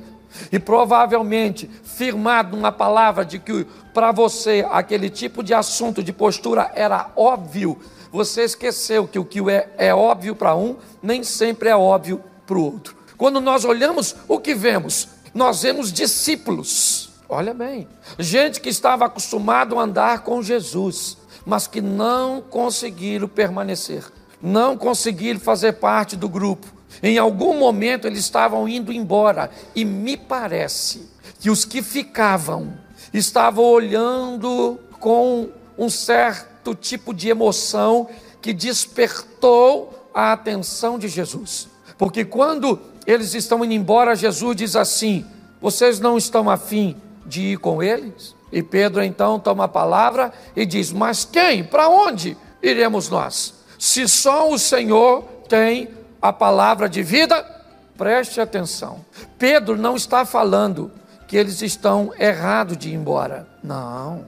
E 0.50 0.58
provavelmente, 0.58 1.70
firmado 1.84 2.56
numa 2.56 2.72
palavra 2.72 3.26
de 3.26 3.38
que 3.38 3.68
para 3.94 4.14
você 4.14 4.66
aquele 4.72 5.10
tipo 5.10 5.44
de 5.44 5.54
assunto, 5.54 6.02
de 6.02 6.14
postura 6.14 6.72
era 6.74 7.12
óbvio, 7.18 7.78
você 8.10 8.44
esqueceu 8.44 9.06
que 9.06 9.20
o 9.20 9.26
que 9.26 9.42
é, 9.52 9.74
é 9.78 9.94
óbvio 9.94 10.34
para 10.34 10.56
um 10.56 10.78
nem 11.04 11.22
sempre 11.22 11.68
é 11.68 11.76
óbvio 11.76 12.24
para 12.48 12.58
o 12.58 12.64
outro. 12.64 12.96
Quando 13.18 13.42
nós 13.42 13.66
olhamos, 13.66 14.16
o 14.26 14.40
que 14.40 14.56
vemos? 14.56 15.10
Nós 15.34 15.64
vemos 15.64 15.92
discípulos 15.92 17.09
Olha 17.32 17.54
bem, 17.54 17.88
gente 18.18 18.60
que 18.60 18.70
estava 18.70 19.06
acostumado 19.06 19.78
a 19.78 19.84
andar 19.84 20.24
com 20.24 20.42
Jesus, 20.42 21.16
mas 21.46 21.68
que 21.68 21.80
não 21.80 22.42
conseguiram 22.42 23.28
permanecer, 23.28 24.04
não 24.42 24.76
conseguiram 24.76 25.40
fazer 25.40 25.74
parte 25.74 26.16
do 26.16 26.28
grupo. 26.28 26.66
Em 27.04 27.20
algum 27.20 27.60
momento 27.60 28.08
eles 28.08 28.22
estavam 28.22 28.68
indo 28.68 28.92
embora, 28.92 29.52
e 29.76 29.86
me 29.86 30.18
parece 30.18 31.08
que 31.40 31.52
os 31.52 31.64
que 31.64 31.84
ficavam 31.84 32.74
estavam 33.14 33.64
olhando 33.64 34.80
com 35.00 35.50
um 35.78 35.88
certo 35.88 36.74
tipo 36.74 37.14
de 37.14 37.30
emoção 37.30 38.10
que 38.42 38.52
despertou 38.52 40.10
a 40.16 40.32
atenção 40.32 40.98
de 40.98 41.08
Jesus. 41.08 41.68
Porque 41.96 42.26
quando 42.26 42.80
eles 43.06 43.36
estão 43.36 43.64
indo 43.64 43.76
embora, 43.76 44.16
Jesus 44.16 44.56
diz 44.56 44.76
assim: 44.76 45.24
Vocês 45.62 46.00
não 46.00 46.18
estão 46.18 46.50
afim 46.50 47.00
de 47.30 47.42
ir 47.42 47.58
com 47.58 47.82
eles? 47.82 48.36
E 48.52 48.64
Pedro 48.64 49.04
então 49.04 49.40
toma 49.40 49.66
a 49.66 49.70
palavra 49.70 50.34
e 50.56 50.66
diz: 50.66 50.92
Mas 50.92 51.24
quem? 51.24 51.64
Para 51.64 51.88
onde 51.88 52.36
iremos 52.62 53.10
nós? 53.10 53.54
Se 53.78 54.08
só 54.08 54.50
o 54.50 54.58
Senhor 54.58 55.24
tem 55.48 55.90
a 56.22 56.34
palavra 56.34 56.90
de 56.90 57.02
vida, 57.02 57.46
preste 57.98 58.42
atenção. 58.42 59.06
Pedro 59.38 59.78
não 59.78 59.96
está 59.96 60.26
falando 60.26 60.92
que 61.28 61.38
eles 61.38 61.62
estão 61.62 62.12
errados 62.18 62.76
de 62.76 62.90
ir 62.90 62.96
embora. 62.96 63.48
Não. 63.64 64.26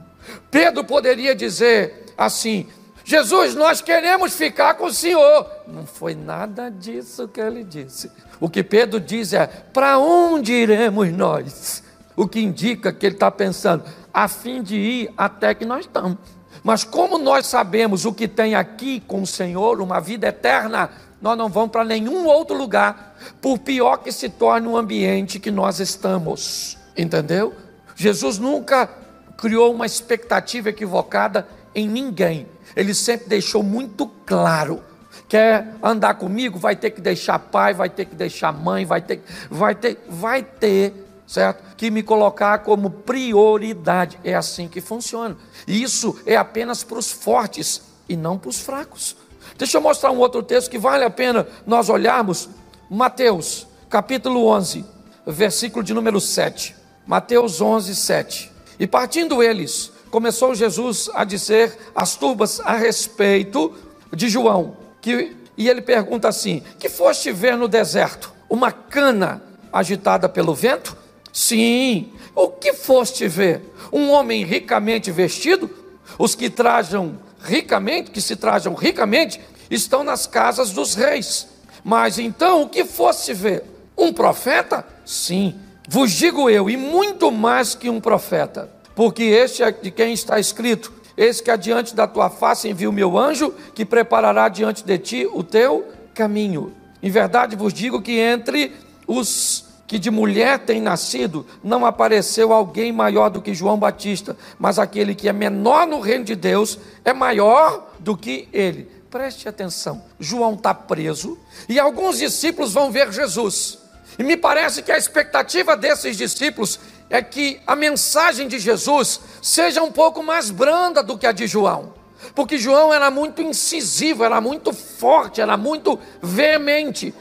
Pedro 0.50 0.84
poderia 0.84 1.34
dizer 1.34 2.06
assim: 2.16 2.68
Jesus, 3.04 3.54
nós 3.54 3.80
queremos 3.80 4.34
ficar 4.34 4.74
com 4.74 4.86
o 4.86 4.92
Senhor. 4.92 5.46
Não 5.66 5.84
foi 5.84 6.14
nada 6.14 6.70
disso 6.70 7.26
que 7.26 7.40
ele 7.40 7.64
disse. 7.64 8.10
O 8.40 8.48
que 8.48 8.62
Pedro 8.62 9.00
diz 9.00 9.32
é: 9.32 9.46
para 9.46 9.98
onde 9.98 10.52
iremos 10.52 11.10
nós? 11.12 11.82
O 12.16 12.28
que 12.28 12.40
indica 12.40 12.92
que 12.92 13.06
ele 13.06 13.14
está 13.14 13.30
pensando, 13.30 13.84
a 14.12 14.28
fim 14.28 14.62
de 14.62 14.76
ir 14.76 15.14
até 15.16 15.54
que 15.54 15.64
nós 15.64 15.80
estamos. 15.80 16.18
Mas 16.62 16.84
como 16.84 17.18
nós 17.18 17.46
sabemos 17.46 18.04
o 18.04 18.12
que 18.12 18.28
tem 18.28 18.54
aqui 18.54 19.00
com 19.00 19.22
o 19.22 19.26
Senhor, 19.26 19.80
uma 19.80 20.00
vida 20.00 20.28
eterna, 20.28 20.90
nós 21.20 21.36
não 21.38 21.48
vamos 21.48 21.70
para 21.70 21.84
nenhum 21.84 22.26
outro 22.26 22.56
lugar, 22.56 23.16
por 23.40 23.58
pior 23.58 23.98
que 23.98 24.12
se 24.12 24.28
torne 24.28 24.68
o 24.68 24.76
ambiente 24.76 25.40
que 25.40 25.50
nós 25.50 25.80
estamos. 25.80 26.76
Entendeu? 26.96 27.54
Jesus 27.96 28.38
nunca 28.38 28.88
criou 29.36 29.72
uma 29.72 29.86
expectativa 29.86 30.68
equivocada 30.70 31.46
em 31.74 31.88
ninguém. 31.88 32.46
Ele 32.76 32.94
sempre 32.94 33.28
deixou 33.28 33.62
muito 33.62 34.06
claro. 34.26 34.82
Quer 35.28 35.74
andar 35.82 36.14
comigo? 36.14 36.58
Vai 36.58 36.76
ter 36.76 36.90
que 36.90 37.00
deixar 37.00 37.38
pai, 37.38 37.72
vai 37.72 37.88
ter 37.88 38.04
que 38.04 38.14
deixar 38.14 38.52
mãe, 38.52 38.84
vai 38.84 39.00
ter, 39.00 39.22
vai 39.50 39.74
ter, 39.74 40.04
vai 40.08 40.42
ter 40.42 41.01
certo? 41.32 41.74
Que 41.76 41.90
me 41.90 42.02
colocar 42.02 42.58
como 42.58 42.90
prioridade. 42.90 44.18
É 44.22 44.34
assim 44.34 44.68
que 44.68 44.82
funciona. 44.82 45.34
E 45.66 45.82
isso 45.82 46.20
é 46.26 46.36
apenas 46.36 46.84
para 46.84 46.98
os 46.98 47.10
fortes 47.10 47.80
e 48.06 48.14
não 48.14 48.36
para 48.36 48.50
os 48.50 48.60
fracos. 48.60 49.16
Deixa 49.56 49.78
eu 49.78 49.80
mostrar 49.80 50.10
um 50.10 50.18
outro 50.18 50.42
texto 50.42 50.70
que 50.70 50.78
vale 50.78 51.04
a 51.04 51.10
pena 51.10 51.46
nós 51.66 51.88
olharmos. 51.88 52.50
Mateus, 52.90 53.66
capítulo 53.88 54.46
11, 54.46 54.84
versículo 55.26 55.82
de 55.82 55.94
número 55.94 56.20
7. 56.20 56.76
Mateus 57.06 57.62
11, 57.62 57.96
7. 57.96 58.52
E 58.78 58.86
partindo 58.86 59.42
eles, 59.42 59.90
começou 60.10 60.54
Jesus 60.54 61.08
a 61.14 61.24
dizer 61.24 61.78
as 61.94 62.14
turbas 62.14 62.60
a 62.60 62.76
respeito 62.76 63.74
de 64.14 64.28
João. 64.28 64.76
Que, 65.00 65.34
e 65.56 65.66
ele 65.66 65.80
pergunta 65.80 66.28
assim: 66.28 66.62
Que 66.78 66.90
foste 66.90 67.32
ver 67.32 67.56
no 67.56 67.68
deserto? 67.68 68.30
Uma 68.50 68.70
cana 68.70 69.42
agitada 69.72 70.28
pelo 70.28 70.54
vento? 70.54 71.00
Sim, 71.32 72.12
o 72.34 72.48
que 72.48 72.74
foste 72.74 73.26
ver? 73.26 73.62
Um 73.92 74.10
homem 74.10 74.44
ricamente 74.44 75.10
vestido? 75.10 75.70
Os 76.18 76.34
que 76.34 76.50
trajam 76.50 77.18
ricamente, 77.42 78.10
que 78.10 78.20
se 78.20 78.36
trajam 78.36 78.74
ricamente, 78.74 79.40
estão 79.70 80.04
nas 80.04 80.26
casas 80.26 80.70
dos 80.70 80.94
reis. 80.94 81.48
Mas 81.82 82.18
então 82.18 82.62
o 82.62 82.68
que 82.68 82.84
foste 82.84 83.32
ver? 83.32 83.64
Um 83.96 84.12
profeta? 84.12 84.86
Sim, 85.04 85.54
vos 85.88 86.12
digo 86.12 86.48
eu, 86.48 86.68
e 86.68 86.76
muito 86.76 87.30
mais 87.30 87.74
que 87.74 87.88
um 87.88 88.00
profeta, 88.00 88.70
porque 88.94 89.22
este 89.24 89.62
é 89.62 89.72
de 89.72 89.90
quem 89.90 90.12
está 90.12 90.38
escrito: 90.38 90.92
Eis 91.16 91.40
que 91.40 91.50
adiante 91.50 91.94
da 91.94 92.06
tua 92.06 92.30
face 92.30 92.68
envio 92.68 92.90
o 92.90 92.92
meu 92.92 93.18
anjo, 93.18 93.52
que 93.74 93.84
preparará 93.84 94.48
diante 94.48 94.84
de 94.84 94.98
ti 94.98 95.28
o 95.32 95.42
teu 95.42 95.88
caminho. 96.14 96.72
Em 97.02 97.10
verdade 97.10 97.56
vos 97.56 97.72
digo 97.72 98.00
que 98.00 98.18
entre 98.18 98.72
os 99.06 99.71
que 99.86 99.98
de 99.98 100.10
mulher 100.10 100.60
tem 100.60 100.80
nascido, 100.80 101.46
não 101.62 101.84
apareceu 101.84 102.52
alguém 102.52 102.92
maior 102.92 103.28
do 103.28 103.42
que 103.42 103.54
João 103.54 103.78
Batista, 103.78 104.36
mas 104.58 104.78
aquele 104.78 105.14
que 105.14 105.28
é 105.28 105.32
menor 105.32 105.86
no 105.86 106.00
reino 106.00 106.24
de 106.24 106.34
Deus 106.34 106.78
é 107.04 107.12
maior 107.12 107.92
do 107.98 108.16
que 108.16 108.48
ele. 108.52 108.90
Preste 109.10 109.48
atenção: 109.48 110.02
João 110.18 110.54
está 110.54 110.72
preso 110.72 111.38
e 111.68 111.78
alguns 111.78 112.18
discípulos 112.18 112.72
vão 112.72 112.90
ver 112.90 113.12
Jesus. 113.12 113.78
E 114.18 114.22
me 114.22 114.36
parece 114.36 114.82
que 114.82 114.92
a 114.92 114.98
expectativa 114.98 115.76
desses 115.76 116.16
discípulos 116.16 116.78
é 117.10 117.22
que 117.22 117.60
a 117.66 117.76
mensagem 117.76 118.48
de 118.48 118.58
Jesus 118.58 119.20
seja 119.42 119.82
um 119.82 119.92
pouco 119.92 120.22
mais 120.22 120.50
branda 120.50 121.02
do 121.02 121.18
que 121.18 121.26
a 121.26 121.32
de 121.32 121.46
João. 121.46 121.92
Porque 122.34 122.56
João 122.56 122.92
era 122.92 123.10
muito 123.10 123.42
incisivo, 123.42 124.24
era 124.24 124.40
muito 124.40 124.72
forte, 124.72 125.40
era 125.40 125.56
muito 125.56 125.98
veemente. 126.22 127.14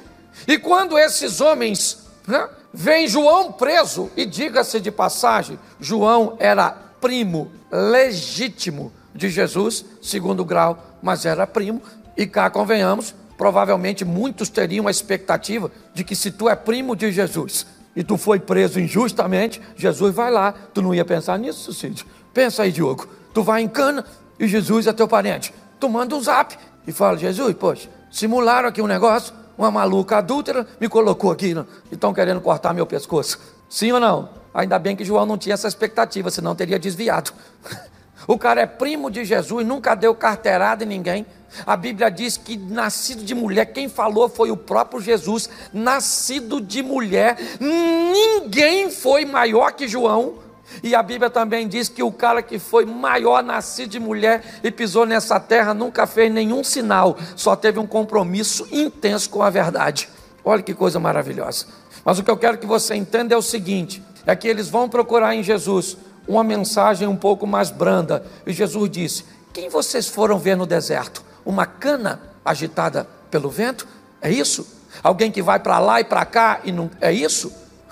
E 0.47 0.58
quando 0.58 0.97
esses 0.97 1.41
homens 1.41 2.01
né, 2.32 2.50
veem 2.74 3.08
João 3.08 3.52
preso, 3.52 4.10
e 4.15 4.26
diga-se 4.26 4.80
de 4.80 4.89
passagem, 4.89 5.60
João 5.80 6.36
era 6.39 6.72
primo 7.00 7.52
legítimo 7.72 8.91
de 9.13 9.30
Jesus, 9.30 9.86
segundo 10.02 10.46
grau, 10.46 10.98
mas 11.02 11.26
era 11.26 11.46
primo, 11.46 11.82
e 12.17 12.26
cá 12.26 12.50
convenhamos, 12.50 13.13
provavelmente 13.38 14.06
muitos 14.06 14.50
teriam 14.50 14.88
a 14.88 14.91
expectativa 14.91 15.72
de 15.94 16.04
que 16.04 16.15
se 16.15 16.32
tu 16.32 16.48
é 16.48 16.56
primo 16.56 16.96
de 16.96 17.12
Jesus 17.12 17.65
e 17.96 18.04
tu 18.04 18.17
foi 18.17 18.39
preso 18.39 18.80
injustamente, 18.80 19.62
Jesus 19.76 20.13
vai 20.13 20.32
lá. 20.32 20.54
Tu 20.74 20.82
não 20.82 20.94
ia 20.94 21.04
pensar 21.04 21.38
nisso, 21.38 21.74
Cid? 21.74 22.06
Pensa 22.34 22.63
aí, 22.63 22.72
Diogo. 22.72 23.08
Tu 23.34 23.44
vai 23.44 23.62
em 23.62 23.67
cana 23.67 24.06
e 24.39 24.48
Jesus 24.48 24.88
é 24.88 24.94
teu 24.94 25.08
parente. 25.08 25.54
Tu 25.80 25.89
manda 25.89 26.15
um 26.15 26.22
zap 26.22 26.58
e 26.86 26.91
fala: 26.91 27.17
Jesus, 27.17 27.54
poxa, 27.56 27.89
simularam 28.12 28.70
aqui 28.70 28.82
um 28.82 28.88
negócio, 28.88 29.34
uma 29.58 29.72
maluca 29.72 30.18
adúltera 30.18 30.68
me 30.80 30.88
colocou 30.88 31.32
aqui 31.32 31.54
né? 31.54 31.66
estão 31.92 32.14
querendo 32.14 32.42
cortar 32.42 32.74
meu 32.74 32.86
pescoço. 32.86 33.40
Sim 33.70 33.92
ou 33.92 34.00
não? 34.00 34.30
Ainda 34.54 34.78
bem 34.78 34.96
que 34.96 35.06
João 35.06 35.26
não 35.26 35.38
tinha 35.38 35.54
essa 35.54 35.68
expectativa, 35.68 36.30
senão 36.30 36.56
teria 36.56 36.80
desviado. 36.80 37.32
O 38.28 38.38
cara 38.38 38.62
é 38.62 38.66
primo 38.68 39.10
de 39.10 39.26
Jesus, 39.26 39.66
nunca 39.66 39.96
deu 39.96 40.14
carteirada 40.14 40.84
em 40.84 40.88
ninguém. 40.88 41.26
A 41.66 41.76
Bíblia 41.76 42.10
diz 42.10 42.38
que 42.38 42.56
nascido 42.56 43.24
de 43.24 43.34
mulher, 43.34 43.66
quem 43.66 43.90
falou 43.90 44.30
foi 44.30 44.52
o 44.52 44.58
próprio 44.58 45.02
Jesus, 45.02 45.50
nascido 45.74 46.62
de 46.62 46.84
mulher. 46.84 47.38
Ninguém 47.60 48.92
foi 48.92 49.26
maior 49.26 49.72
que 49.72 49.88
João. 49.88 50.36
E 50.84 50.95
a 50.95 51.03
Bíblia 51.03 51.29
também 51.29 51.67
diz 51.67 51.89
que 51.89 52.03
o 52.03 52.12
cara 52.12 52.41
que 52.41 52.60
foi 52.60 52.86
maior, 52.86 53.43
nascido 53.43 53.89
de 53.89 53.99
mulher 53.99 54.60
e 54.63 54.71
pisou 54.71 55.05
nessa 55.05 55.39
terra, 55.39 55.73
nunca 55.73 56.07
fez 56.07 56.31
nenhum 56.31 56.63
sinal, 56.63 57.17
só 57.36 57.55
teve 57.55 57.79
um 57.79 57.88
compromisso 57.88 58.67
intenso 58.71 59.29
com 59.29 59.43
a 59.43 59.49
verdade. 59.49 60.10
Olha 60.43 60.63
que 60.63 60.73
coisa 60.73 60.99
maravilhosa. 60.99 61.65
Mas 62.03 62.17
o 62.17 62.23
que 62.23 62.31
eu 62.31 62.38
quero 62.38 62.57
que 62.57 62.65
você 62.65 62.95
entenda 62.95 63.34
é 63.34 63.38
o 63.38 63.41
seguinte: 63.41 64.03
é 64.25 64.36
que 64.36 64.47
eles 64.47 64.69
vão 64.69 64.89
procurar 64.89 65.36
em 65.36 65.43
Jesus 65.43 65.97
uma 66.27 66.43
mensagem 66.43 67.07
um 67.07 67.15
pouco 67.15 67.45
mais 67.45 67.69
branda. 67.69 68.25
E 68.45 68.53
Jesus 68.53 68.89
disse: 68.89 69.25
Quem 69.53 69.69
vocês 69.69 70.07
foram 70.07 70.39
ver 70.39 70.55
no 70.55 70.65
deserto? 70.65 71.23
Uma 71.45 71.65
cana 71.65 72.21
agitada 72.43 73.07
pelo 73.29 73.49
vento? 73.49 73.88
É 74.21 74.31
isso? 74.31 74.79
Alguém 75.03 75.31
que 75.31 75.41
vai 75.41 75.60
para 75.60 75.79
lá 75.79 75.99
e 75.99 76.03
para 76.03 76.25
cá 76.25 76.62
e 76.63 76.71
não. 76.71 76.89
É 76.99 77.12
isso? 77.12 77.51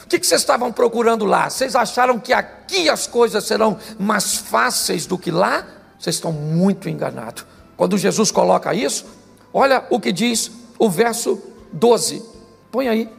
Que, 0.09 0.17
que 0.17 0.25
vocês 0.25 0.41
estavam 0.41 0.71
procurando 0.71 1.23
lá? 1.23 1.49
Vocês 1.49 1.75
acharam 1.75 2.19
que 2.19 2.33
aqui 2.33 2.89
as 2.89 3.05
coisas 3.05 3.43
serão 3.43 3.77
mais 3.99 4.35
fáceis 4.35 5.05
do 5.05 5.19
que 5.19 5.29
lá? 5.29 5.63
Vocês 5.99 6.15
estão 6.15 6.31
muito 6.31 6.89
enganados. 6.89 7.45
Quando 7.77 7.95
Jesus 7.95 8.31
coloca 8.31 8.73
isso, 8.73 9.05
olha 9.53 9.85
o 9.91 9.99
que 9.99 10.11
diz 10.11 10.51
o 10.79 10.89
verso 10.89 11.39
12. 11.71 12.23
Põe 12.71 12.89
aí. 12.89 13.09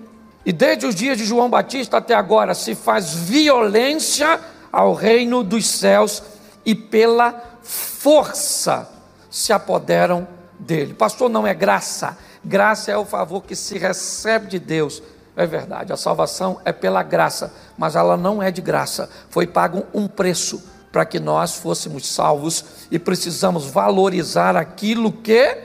E 0.44 0.52
desde 0.52 0.84
os 0.84 0.94
dias 0.96 1.16
de 1.16 1.24
João 1.24 1.48
Batista 1.48 1.98
até 1.98 2.12
agora 2.12 2.54
se 2.54 2.74
faz 2.74 3.14
violência 3.14 4.40
ao 4.72 4.92
reino 4.92 5.44
dos 5.44 5.66
céus 5.66 6.22
e 6.66 6.74
pela 6.74 7.58
força 7.62 8.88
se 9.30 9.52
apoderam 9.52 10.26
dele. 10.58 10.92
Pastor, 10.92 11.30
não 11.30 11.46
é 11.46 11.54
graça. 11.54 12.18
Graça 12.44 12.90
é 12.90 12.96
o 12.96 13.04
favor 13.04 13.42
que 13.42 13.54
se 13.54 13.78
recebe 13.78 14.48
de 14.48 14.58
Deus. 14.58 15.00
É 15.36 15.46
verdade, 15.46 15.92
a 15.92 15.96
salvação 15.96 16.60
é 16.64 16.72
pela 16.72 17.02
graça, 17.02 17.52
mas 17.78 17.94
ela 17.94 18.16
não 18.16 18.42
é 18.42 18.50
de 18.50 18.60
graça. 18.60 19.08
Foi 19.30 19.46
pago 19.46 19.84
um 19.94 20.06
preço 20.06 20.62
para 20.90 21.04
que 21.04 21.20
nós 21.20 21.56
fôssemos 21.56 22.06
salvos 22.06 22.64
e 22.90 22.98
precisamos 22.98 23.66
valorizar 23.66 24.56
aquilo 24.56 25.12
que 25.12 25.56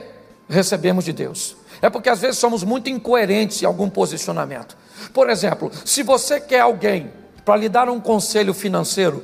recebemos 0.48 1.04
de 1.04 1.12
Deus. 1.12 1.56
É 1.82 1.90
porque 1.90 2.08
às 2.08 2.20
vezes 2.20 2.38
somos 2.38 2.62
muito 2.62 2.88
incoerentes 2.88 3.62
em 3.62 3.66
algum 3.66 3.90
posicionamento. 3.90 4.76
Por 5.12 5.28
exemplo, 5.28 5.70
se 5.84 6.02
você 6.02 6.40
quer 6.40 6.60
alguém 6.60 7.10
para 7.44 7.56
lhe 7.56 7.68
dar 7.68 7.88
um 7.88 8.00
conselho 8.00 8.54
financeiro, 8.54 9.22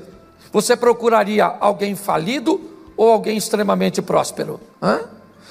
você 0.53 0.77
procuraria 0.77 1.45
alguém 1.45 1.95
falido 1.95 2.61
ou 2.97 3.11
alguém 3.11 3.37
extremamente 3.37 4.03
próspero? 4.03 4.61
Hã? 4.83 5.01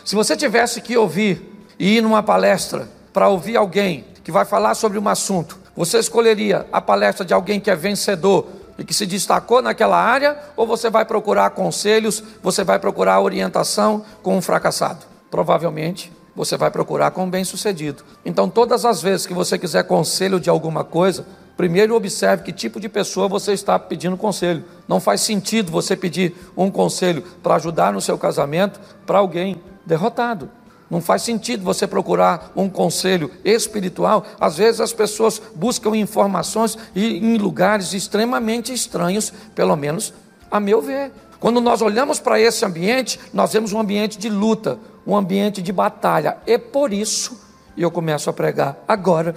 Se 0.06 0.16
você 0.16 0.36
tivesse 0.36 0.82
que 0.82 0.96
ouvir 0.96 1.66
e 1.80 1.98
ir 1.98 2.02
numa 2.02 2.22
palestra 2.22 2.88
para 3.12 3.28
ouvir 3.30 3.58
alguém 3.58 4.06
que 4.24 4.32
vai 4.32 4.46
falar 4.46 4.76
sobre 4.76 4.98
um 4.98 5.08
assunto, 5.08 5.58
você 5.76 6.00
escolheria 6.00 6.68
a 6.72 6.82
palestra 6.82 7.26
de 7.26 7.34
alguém 7.34 7.60
que 7.60 7.72
é 7.72 7.76
vencedor 7.76 8.48
e 8.78 8.84
que 8.84 8.94
se 8.94 9.06
destacou 9.06 9.62
naquela 9.62 9.98
área, 9.98 10.38
ou 10.56 10.66
você 10.66 10.90
vai 10.90 11.06
procurar 11.06 11.50
conselhos, 11.52 12.24
você 12.42 12.64
vai 12.64 12.80
procurar 12.80 13.22
orientação 13.22 14.04
com 14.22 14.38
um 14.38 14.42
fracassado? 14.42 15.06
Provavelmente 15.30 16.12
você 16.36 16.58
vai 16.58 16.72
procurar 16.72 17.12
com 17.12 17.26
um 17.26 17.30
bem-sucedido. 17.30 18.04
Então, 18.26 18.50
todas 18.50 18.86
as 18.86 19.02
vezes 19.02 19.26
que 19.26 19.34
você 19.34 19.58
quiser 19.58 19.84
conselho 19.84 20.40
de 20.40 20.50
alguma 20.50 20.84
coisa, 20.84 21.26
primeiro 21.58 21.96
observe 21.96 22.44
que 22.44 22.54
tipo 22.54 22.80
de 22.80 22.88
pessoa 22.88 23.28
você 23.28 23.52
está 23.52 23.78
pedindo 23.78 24.18
conselho. 24.18 24.64
Não 24.88 25.00
faz 25.00 25.22
sentido 25.22 25.72
você 25.72 25.96
pedir 25.96 26.36
um 26.56 26.72
conselho 26.72 27.22
para 27.44 27.56
ajudar 27.56 27.92
no 27.92 28.02
seu 28.02 28.18
casamento 28.18 28.80
para 29.06 29.20
alguém 29.20 29.62
derrotado. 29.86 30.50
Não 30.92 31.00
faz 31.00 31.22
sentido 31.22 31.64
você 31.64 31.88
procurar 31.88 32.52
um 32.54 32.70
conselho 32.70 33.32
espiritual. 33.46 34.26
Às 34.38 34.58
vezes 34.58 34.82
as 34.82 34.92
pessoas 34.92 35.42
buscam 35.56 35.96
informações 35.96 36.78
em 36.94 37.38
lugares 37.38 37.94
extremamente 37.94 38.74
estranhos, 38.74 39.32
pelo 39.56 39.78
menos 39.78 40.14
a 40.52 40.60
meu 40.60 40.82
ver. 40.82 41.14
Quando 41.40 41.62
nós 41.62 41.82
olhamos 41.82 42.20
para 42.20 42.42
esse 42.42 42.66
ambiente, 42.66 43.18
nós 43.34 43.54
vemos 43.54 43.72
um 43.72 43.80
ambiente 43.80 44.20
de 44.20 44.30
luta, 44.30 44.78
um 45.08 45.16
ambiente 45.16 45.62
de 45.62 45.72
batalha. 45.72 46.38
É 46.46 46.58
por 46.58 46.92
isso, 46.92 47.40
eu 47.78 47.90
começo 47.90 48.30
a 48.30 48.34
pregar 48.34 48.78
agora, 48.86 49.34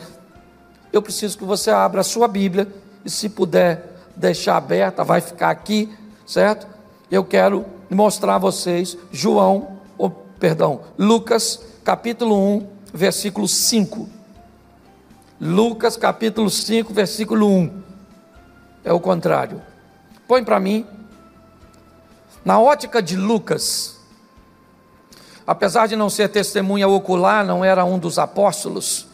eu 0.92 1.00
preciso 1.00 1.38
que 1.38 1.44
você 1.44 1.70
abra 1.70 2.00
a 2.00 2.04
sua 2.04 2.26
Bíblia 2.26 2.66
e 3.04 3.10
se 3.10 3.28
puder 3.28 3.96
deixar 4.16 4.56
aberta, 4.56 5.04
vai 5.04 5.20
ficar 5.20 5.50
aqui, 5.50 5.88
certo? 6.26 6.66
Eu 7.08 7.24
quero 7.24 7.64
mostrar 7.88 8.34
a 8.34 8.38
vocês 8.38 8.98
João, 9.12 9.73
perdão, 10.38 10.82
Lucas, 10.98 11.60
capítulo 11.84 12.36
1, 12.56 12.68
versículo 12.92 13.48
5. 13.48 14.08
Lucas, 15.40 15.96
capítulo 15.96 16.48
5, 16.48 16.92
versículo 16.94 17.48
1. 17.48 17.82
É 18.84 18.92
o 18.92 19.00
contrário. 19.00 19.60
Põe 20.28 20.44
para 20.44 20.60
mim. 20.60 20.86
Na 22.44 22.60
ótica 22.60 23.02
de 23.02 23.16
Lucas, 23.16 23.98
apesar 25.46 25.86
de 25.86 25.96
não 25.96 26.10
ser 26.10 26.28
testemunha 26.28 26.86
ocular, 26.86 27.44
não 27.44 27.64
era 27.64 27.84
um 27.84 27.98
dos 27.98 28.18
apóstolos, 28.18 29.06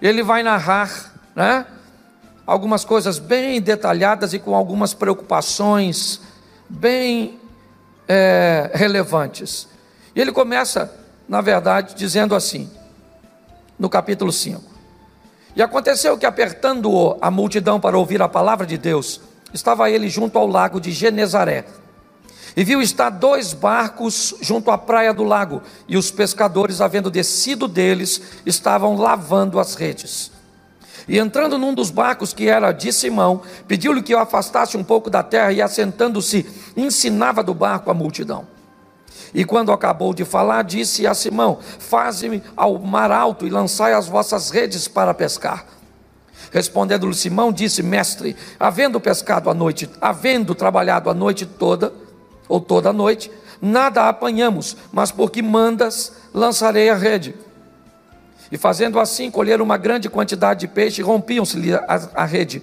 ele 0.00 0.22
vai 0.22 0.42
narrar 0.42 1.12
né, 1.34 1.66
algumas 2.46 2.84
coisas 2.84 3.18
bem 3.18 3.60
detalhadas 3.60 4.34
e 4.34 4.38
com 4.38 4.54
algumas 4.54 4.94
preocupações 4.94 6.20
bem 6.68 7.40
é, 8.08 8.70
relevantes. 8.74 9.68
E 10.14 10.20
ele 10.20 10.32
começa, 10.32 10.92
na 11.28 11.40
verdade, 11.40 11.94
dizendo 11.94 12.34
assim, 12.34 12.70
no 13.78 13.88
capítulo 13.88 14.32
5: 14.32 14.62
E 15.56 15.62
aconteceu 15.62 16.18
que, 16.18 16.26
apertando-o 16.26 17.16
a 17.20 17.30
multidão 17.30 17.80
para 17.80 17.98
ouvir 17.98 18.20
a 18.20 18.28
palavra 18.28 18.66
de 18.66 18.76
Deus, 18.76 19.20
estava 19.52 19.90
ele 19.90 20.08
junto 20.08 20.38
ao 20.38 20.46
lago 20.46 20.80
de 20.80 20.92
Genezaré. 20.92 21.64
E 22.54 22.64
viu 22.64 22.82
estar 22.82 23.08
dois 23.08 23.54
barcos 23.54 24.34
junto 24.42 24.70
à 24.70 24.76
praia 24.76 25.14
do 25.14 25.24
lago, 25.24 25.62
e 25.88 25.96
os 25.96 26.10
pescadores, 26.10 26.82
havendo 26.82 27.10
descido 27.10 27.66
deles, 27.66 28.20
estavam 28.44 28.96
lavando 28.96 29.58
as 29.58 29.74
redes. 29.74 30.30
E 31.08 31.18
entrando 31.18 31.58
num 31.58 31.74
dos 31.74 31.90
barcos 31.90 32.34
que 32.34 32.48
era 32.48 32.70
de 32.70 32.92
Simão, 32.92 33.42
pediu-lhe 33.66 34.02
que 34.02 34.14
o 34.14 34.18
afastasse 34.18 34.76
um 34.76 34.84
pouco 34.84 35.08
da 35.08 35.22
terra, 35.22 35.50
e 35.50 35.62
assentando-se, 35.62 36.46
ensinava 36.76 37.42
do 37.42 37.54
barco 37.54 37.90
a 37.90 37.94
multidão. 37.94 38.46
E 39.34 39.44
quando 39.44 39.72
acabou 39.72 40.12
de 40.12 40.24
falar, 40.24 40.62
disse 40.62 41.06
a 41.06 41.14
Simão: 41.14 41.58
Faze-me 41.78 42.42
ao 42.56 42.78
mar 42.78 43.10
alto 43.10 43.46
e 43.46 43.50
lançai 43.50 43.94
as 43.94 44.06
vossas 44.06 44.50
redes 44.50 44.86
para 44.88 45.14
pescar. 45.14 45.66
Respondendo-lhe 46.50 47.14
Simão, 47.14 47.50
disse: 47.50 47.82
Mestre, 47.82 48.36
havendo 48.60 49.00
pescado 49.00 49.48
a 49.48 49.54
noite, 49.54 49.88
havendo 50.00 50.54
trabalhado 50.54 51.08
a 51.08 51.14
noite 51.14 51.46
toda, 51.46 51.92
ou 52.46 52.60
toda 52.60 52.90
a 52.90 52.92
noite, 52.92 53.30
nada 53.60 54.08
apanhamos, 54.08 54.76
mas 54.92 55.10
porque 55.10 55.40
mandas, 55.40 56.12
lançarei 56.34 56.90
a 56.90 56.94
rede. 56.94 57.34
E 58.50 58.58
fazendo 58.58 59.00
assim, 59.00 59.30
colheram 59.30 59.64
uma 59.64 59.78
grande 59.78 60.10
quantidade 60.10 60.60
de 60.60 60.68
peixe 60.68 61.00
e 61.00 61.04
rompiam-se 61.04 61.72
a, 61.74 62.08
a 62.14 62.24
rede. 62.26 62.62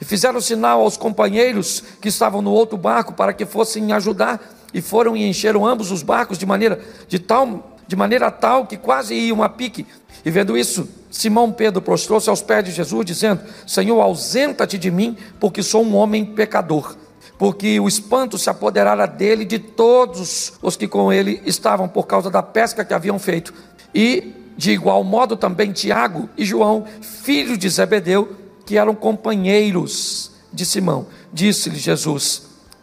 E 0.00 0.04
fizeram 0.04 0.40
sinal 0.40 0.80
aos 0.80 0.96
companheiros 0.96 1.82
que 2.00 2.08
estavam 2.08 2.40
no 2.40 2.50
outro 2.50 2.78
barco 2.78 3.12
para 3.12 3.34
que 3.34 3.44
fossem 3.44 3.92
ajudar, 3.92 4.40
e 4.72 4.80
foram 4.80 5.16
e 5.16 5.26
encheram 5.26 5.66
ambos 5.66 5.90
os 5.90 6.02
barcos 6.02 6.38
de 6.38 6.46
maneira 6.46 6.80
de 7.06 7.18
tal 7.18 7.76
de 7.88 7.96
maneira 7.96 8.30
tal 8.30 8.66
que 8.66 8.76
quase 8.76 9.14
iam 9.14 9.42
a 9.42 9.48
pique. 9.48 9.86
E 10.24 10.30
vendo 10.30 10.58
isso, 10.58 10.86
Simão 11.10 11.50
Pedro 11.50 11.80
prostrou-se 11.80 12.28
aos 12.28 12.42
pés 12.42 12.62
de 12.64 12.70
Jesus, 12.70 13.06
dizendo: 13.06 13.40
Senhor, 13.66 13.98
ausenta-te 14.00 14.76
de 14.76 14.90
mim, 14.90 15.16
porque 15.40 15.62
sou 15.62 15.82
um 15.82 15.96
homem 15.96 16.24
pecador. 16.24 16.94
Porque 17.38 17.80
o 17.80 17.88
espanto 17.88 18.36
se 18.36 18.50
apoderara 18.50 19.06
dele 19.06 19.44
de 19.44 19.58
todos 19.58 20.54
os 20.60 20.76
que 20.76 20.86
com 20.86 21.12
ele 21.12 21.40
estavam, 21.46 21.88
por 21.88 22.06
causa 22.06 22.28
da 22.28 22.42
pesca 22.42 22.84
que 22.84 22.92
haviam 22.92 23.18
feito. 23.18 23.54
E, 23.94 24.34
de 24.56 24.72
igual 24.72 25.02
modo, 25.02 25.36
também 25.36 25.72
Tiago 25.72 26.28
e 26.36 26.44
João, 26.44 26.84
filhos 27.00 27.56
de 27.56 27.68
Zebedeu, 27.70 28.36
que 28.66 28.76
eram 28.76 28.94
companheiros 28.94 30.32
de 30.52 30.66
Simão. 30.66 31.06
Disse-lhe 31.32 31.78
Jesus 31.78 32.42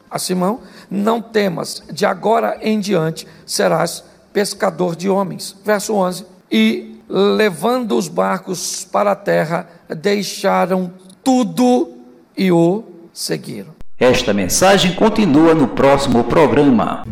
a 0.10 0.17
Simão: 0.17 0.62
Não 0.89 1.21
temas, 1.21 1.84
de 1.91 2.06
agora 2.06 2.58
em 2.62 2.80
diante 2.80 3.28
serás 3.45 4.04
pescador 4.34 4.95
de 4.95 5.10
homens. 5.10 5.56
Verso 5.63 5.93
11: 5.93 6.26
E 6.52 7.02
levando 7.08 7.98
os 7.98 8.08
barcos 8.08 8.86
para 8.91 9.12
a 9.12 9.15
terra, 9.15 9.67
deixaram 9.89 10.91
tudo 11.24 11.93
e 12.38 12.52
o 12.52 12.84
seguiram. 13.13 13.74
Esta 13.98 14.34
mensagem 14.34 14.93
continua 14.93 15.54
no 15.54 15.69
próximo 15.69 16.24
programa. 16.26 17.04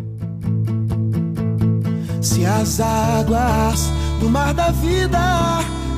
Se 2.20 2.44
as 2.44 2.80
águas 2.80 3.90
do 4.20 4.28
mar 4.28 4.52
da 4.52 4.70
vida 4.70 5.18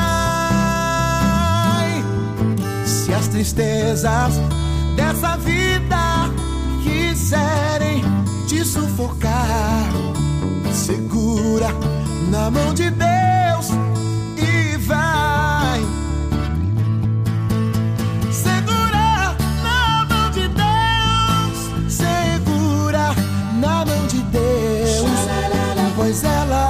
se 2.84 3.12
as 3.14 3.28
tristezas 3.28 4.34
dessa 4.94 5.36
vida 5.38 6.30
quiserem 6.82 8.04
te 8.46 8.62
sufocar, 8.64 9.88
segura 10.72 11.68
na 12.30 12.50
mão 12.50 12.74
de 12.74 12.90
Deus 12.90 13.68
e 14.36 14.76
vai. 14.78 15.80
Segura 18.30 19.34
na 19.64 20.06
mão 20.10 20.30
de 20.30 20.46
Deus, 20.48 21.58
segura 21.88 23.14
na 23.60 23.84
mão 23.86 24.06
de 24.06 24.20
Deus, 24.24 25.00
pois 25.96 26.22
ela, 26.24 26.69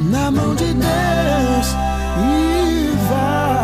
na 0.00 0.30
mão 0.30 0.54
de 0.54 0.64
Deus 0.64 1.66
e 2.22 2.90
vai. 3.08 3.58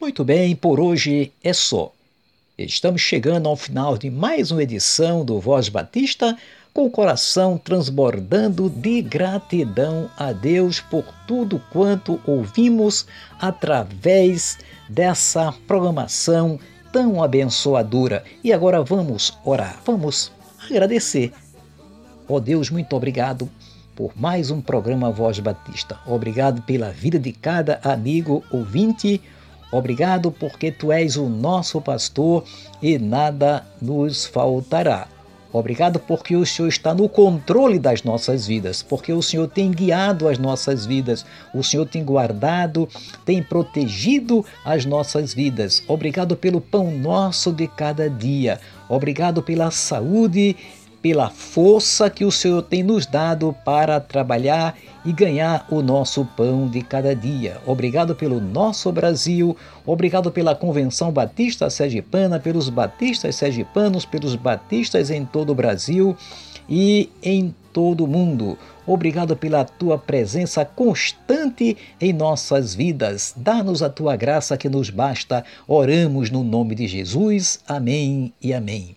Muito 0.00 0.24
bem, 0.24 0.54
por 0.54 0.78
hoje 0.78 1.32
é 1.42 1.52
só. 1.52 1.92
Estamos 2.56 3.00
chegando 3.00 3.48
ao 3.48 3.56
final 3.56 3.98
de 3.98 4.08
mais 4.10 4.52
uma 4.52 4.62
edição 4.62 5.24
do 5.24 5.40
Voz 5.40 5.68
Batista, 5.68 6.38
com 6.72 6.86
o 6.86 6.90
coração 6.90 7.58
transbordando 7.58 8.70
de 8.70 9.02
gratidão 9.02 10.08
a 10.16 10.32
Deus 10.32 10.80
por 10.80 11.04
tudo 11.26 11.60
quanto 11.72 12.20
ouvimos 12.26 13.06
através 13.40 14.58
dessa 14.88 15.52
programação 15.66 16.60
tão 16.94 17.20
abençoadora. 17.20 18.22
E 18.44 18.52
agora 18.52 18.80
vamos 18.84 19.36
orar, 19.44 19.80
vamos 19.84 20.30
agradecer. 20.70 21.32
Ó 22.28 22.34
oh 22.36 22.40
Deus, 22.40 22.70
muito 22.70 22.94
obrigado 22.94 23.50
por 23.96 24.12
mais 24.14 24.48
um 24.52 24.60
programa 24.60 25.10
Voz 25.10 25.40
Batista. 25.40 25.98
Obrigado 26.06 26.62
pela 26.62 26.90
vida 26.90 27.18
de 27.18 27.32
cada 27.32 27.80
amigo 27.82 28.44
ouvinte. 28.48 29.20
Obrigado 29.72 30.30
porque 30.30 30.70
tu 30.70 30.92
és 30.92 31.16
o 31.16 31.28
nosso 31.28 31.80
pastor 31.80 32.44
e 32.80 32.96
nada 32.96 33.66
nos 33.82 34.24
faltará. 34.24 35.08
Obrigado 35.54 36.00
porque 36.00 36.34
o 36.34 36.44
Senhor 36.44 36.66
está 36.66 36.92
no 36.92 37.08
controle 37.08 37.78
das 37.78 38.02
nossas 38.02 38.44
vidas, 38.44 38.82
porque 38.82 39.12
o 39.12 39.22
Senhor 39.22 39.46
tem 39.46 39.70
guiado 39.70 40.26
as 40.26 40.36
nossas 40.36 40.84
vidas, 40.84 41.24
o 41.54 41.62
Senhor 41.62 41.86
tem 41.86 42.04
guardado, 42.04 42.88
tem 43.24 43.40
protegido 43.40 44.44
as 44.64 44.84
nossas 44.84 45.32
vidas. 45.32 45.80
Obrigado 45.86 46.36
pelo 46.36 46.60
pão 46.60 46.90
nosso 46.90 47.52
de 47.52 47.68
cada 47.68 48.10
dia. 48.10 48.58
Obrigado 48.88 49.44
pela 49.44 49.70
saúde, 49.70 50.56
pela 51.04 51.28
força 51.28 52.08
que 52.08 52.24
o 52.24 52.32
Senhor 52.32 52.62
tem 52.62 52.82
nos 52.82 53.04
dado 53.04 53.54
para 53.62 54.00
trabalhar 54.00 54.74
e 55.04 55.12
ganhar 55.12 55.66
o 55.70 55.82
nosso 55.82 56.24
pão 56.34 56.66
de 56.66 56.80
cada 56.80 57.14
dia. 57.14 57.58
Obrigado 57.66 58.14
pelo 58.14 58.40
nosso 58.40 58.90
Brasil, 58.90 59.54
obrigado 59.84 60.32
pela 60.32 60.54
Convenção 60.54 61.12
Batista 61.12 61.68
Sergipana, 61.68 62.40
pelos 62.40 62.70
batistas 62.70 63.36
sergipanos, 63.36 64.06
pelos 64.06 64.34
batistas 64.34 65.10
em 65.10 65.26
todo 65.26 65.50
o 65.50 65.54
Brasil 65.54 66.16
e 66.66 67.10
em 67.22 67.54
todo 67.70 68.04
o 68.04 68.08
mundo. 68.08 68.56
Obrigado 68.86 69.36
pela 69.36 69.62
tua 69.62 69.98
presença 69.98 70.64
constante 70.64 71.76
em 72.00 72.14
nossas 72.14 72.74
vidas. 72.74 73.34
Dá-nos 73.36 73.82
a 73.82 73.90
tua 73.90 74.16
graça 74.16 74.56
que 74.56 74.70
nos 74.70 74.88
basta. 74.88 75.44
Oramos 75.68 76.30
no 76.30 76.42
nome 76.42 76.74
de 76.74 76.88
Jesus. 76.88 77.60
Amém 77.68 78.32
e 78.40 78.54
amém. 78.54 78.96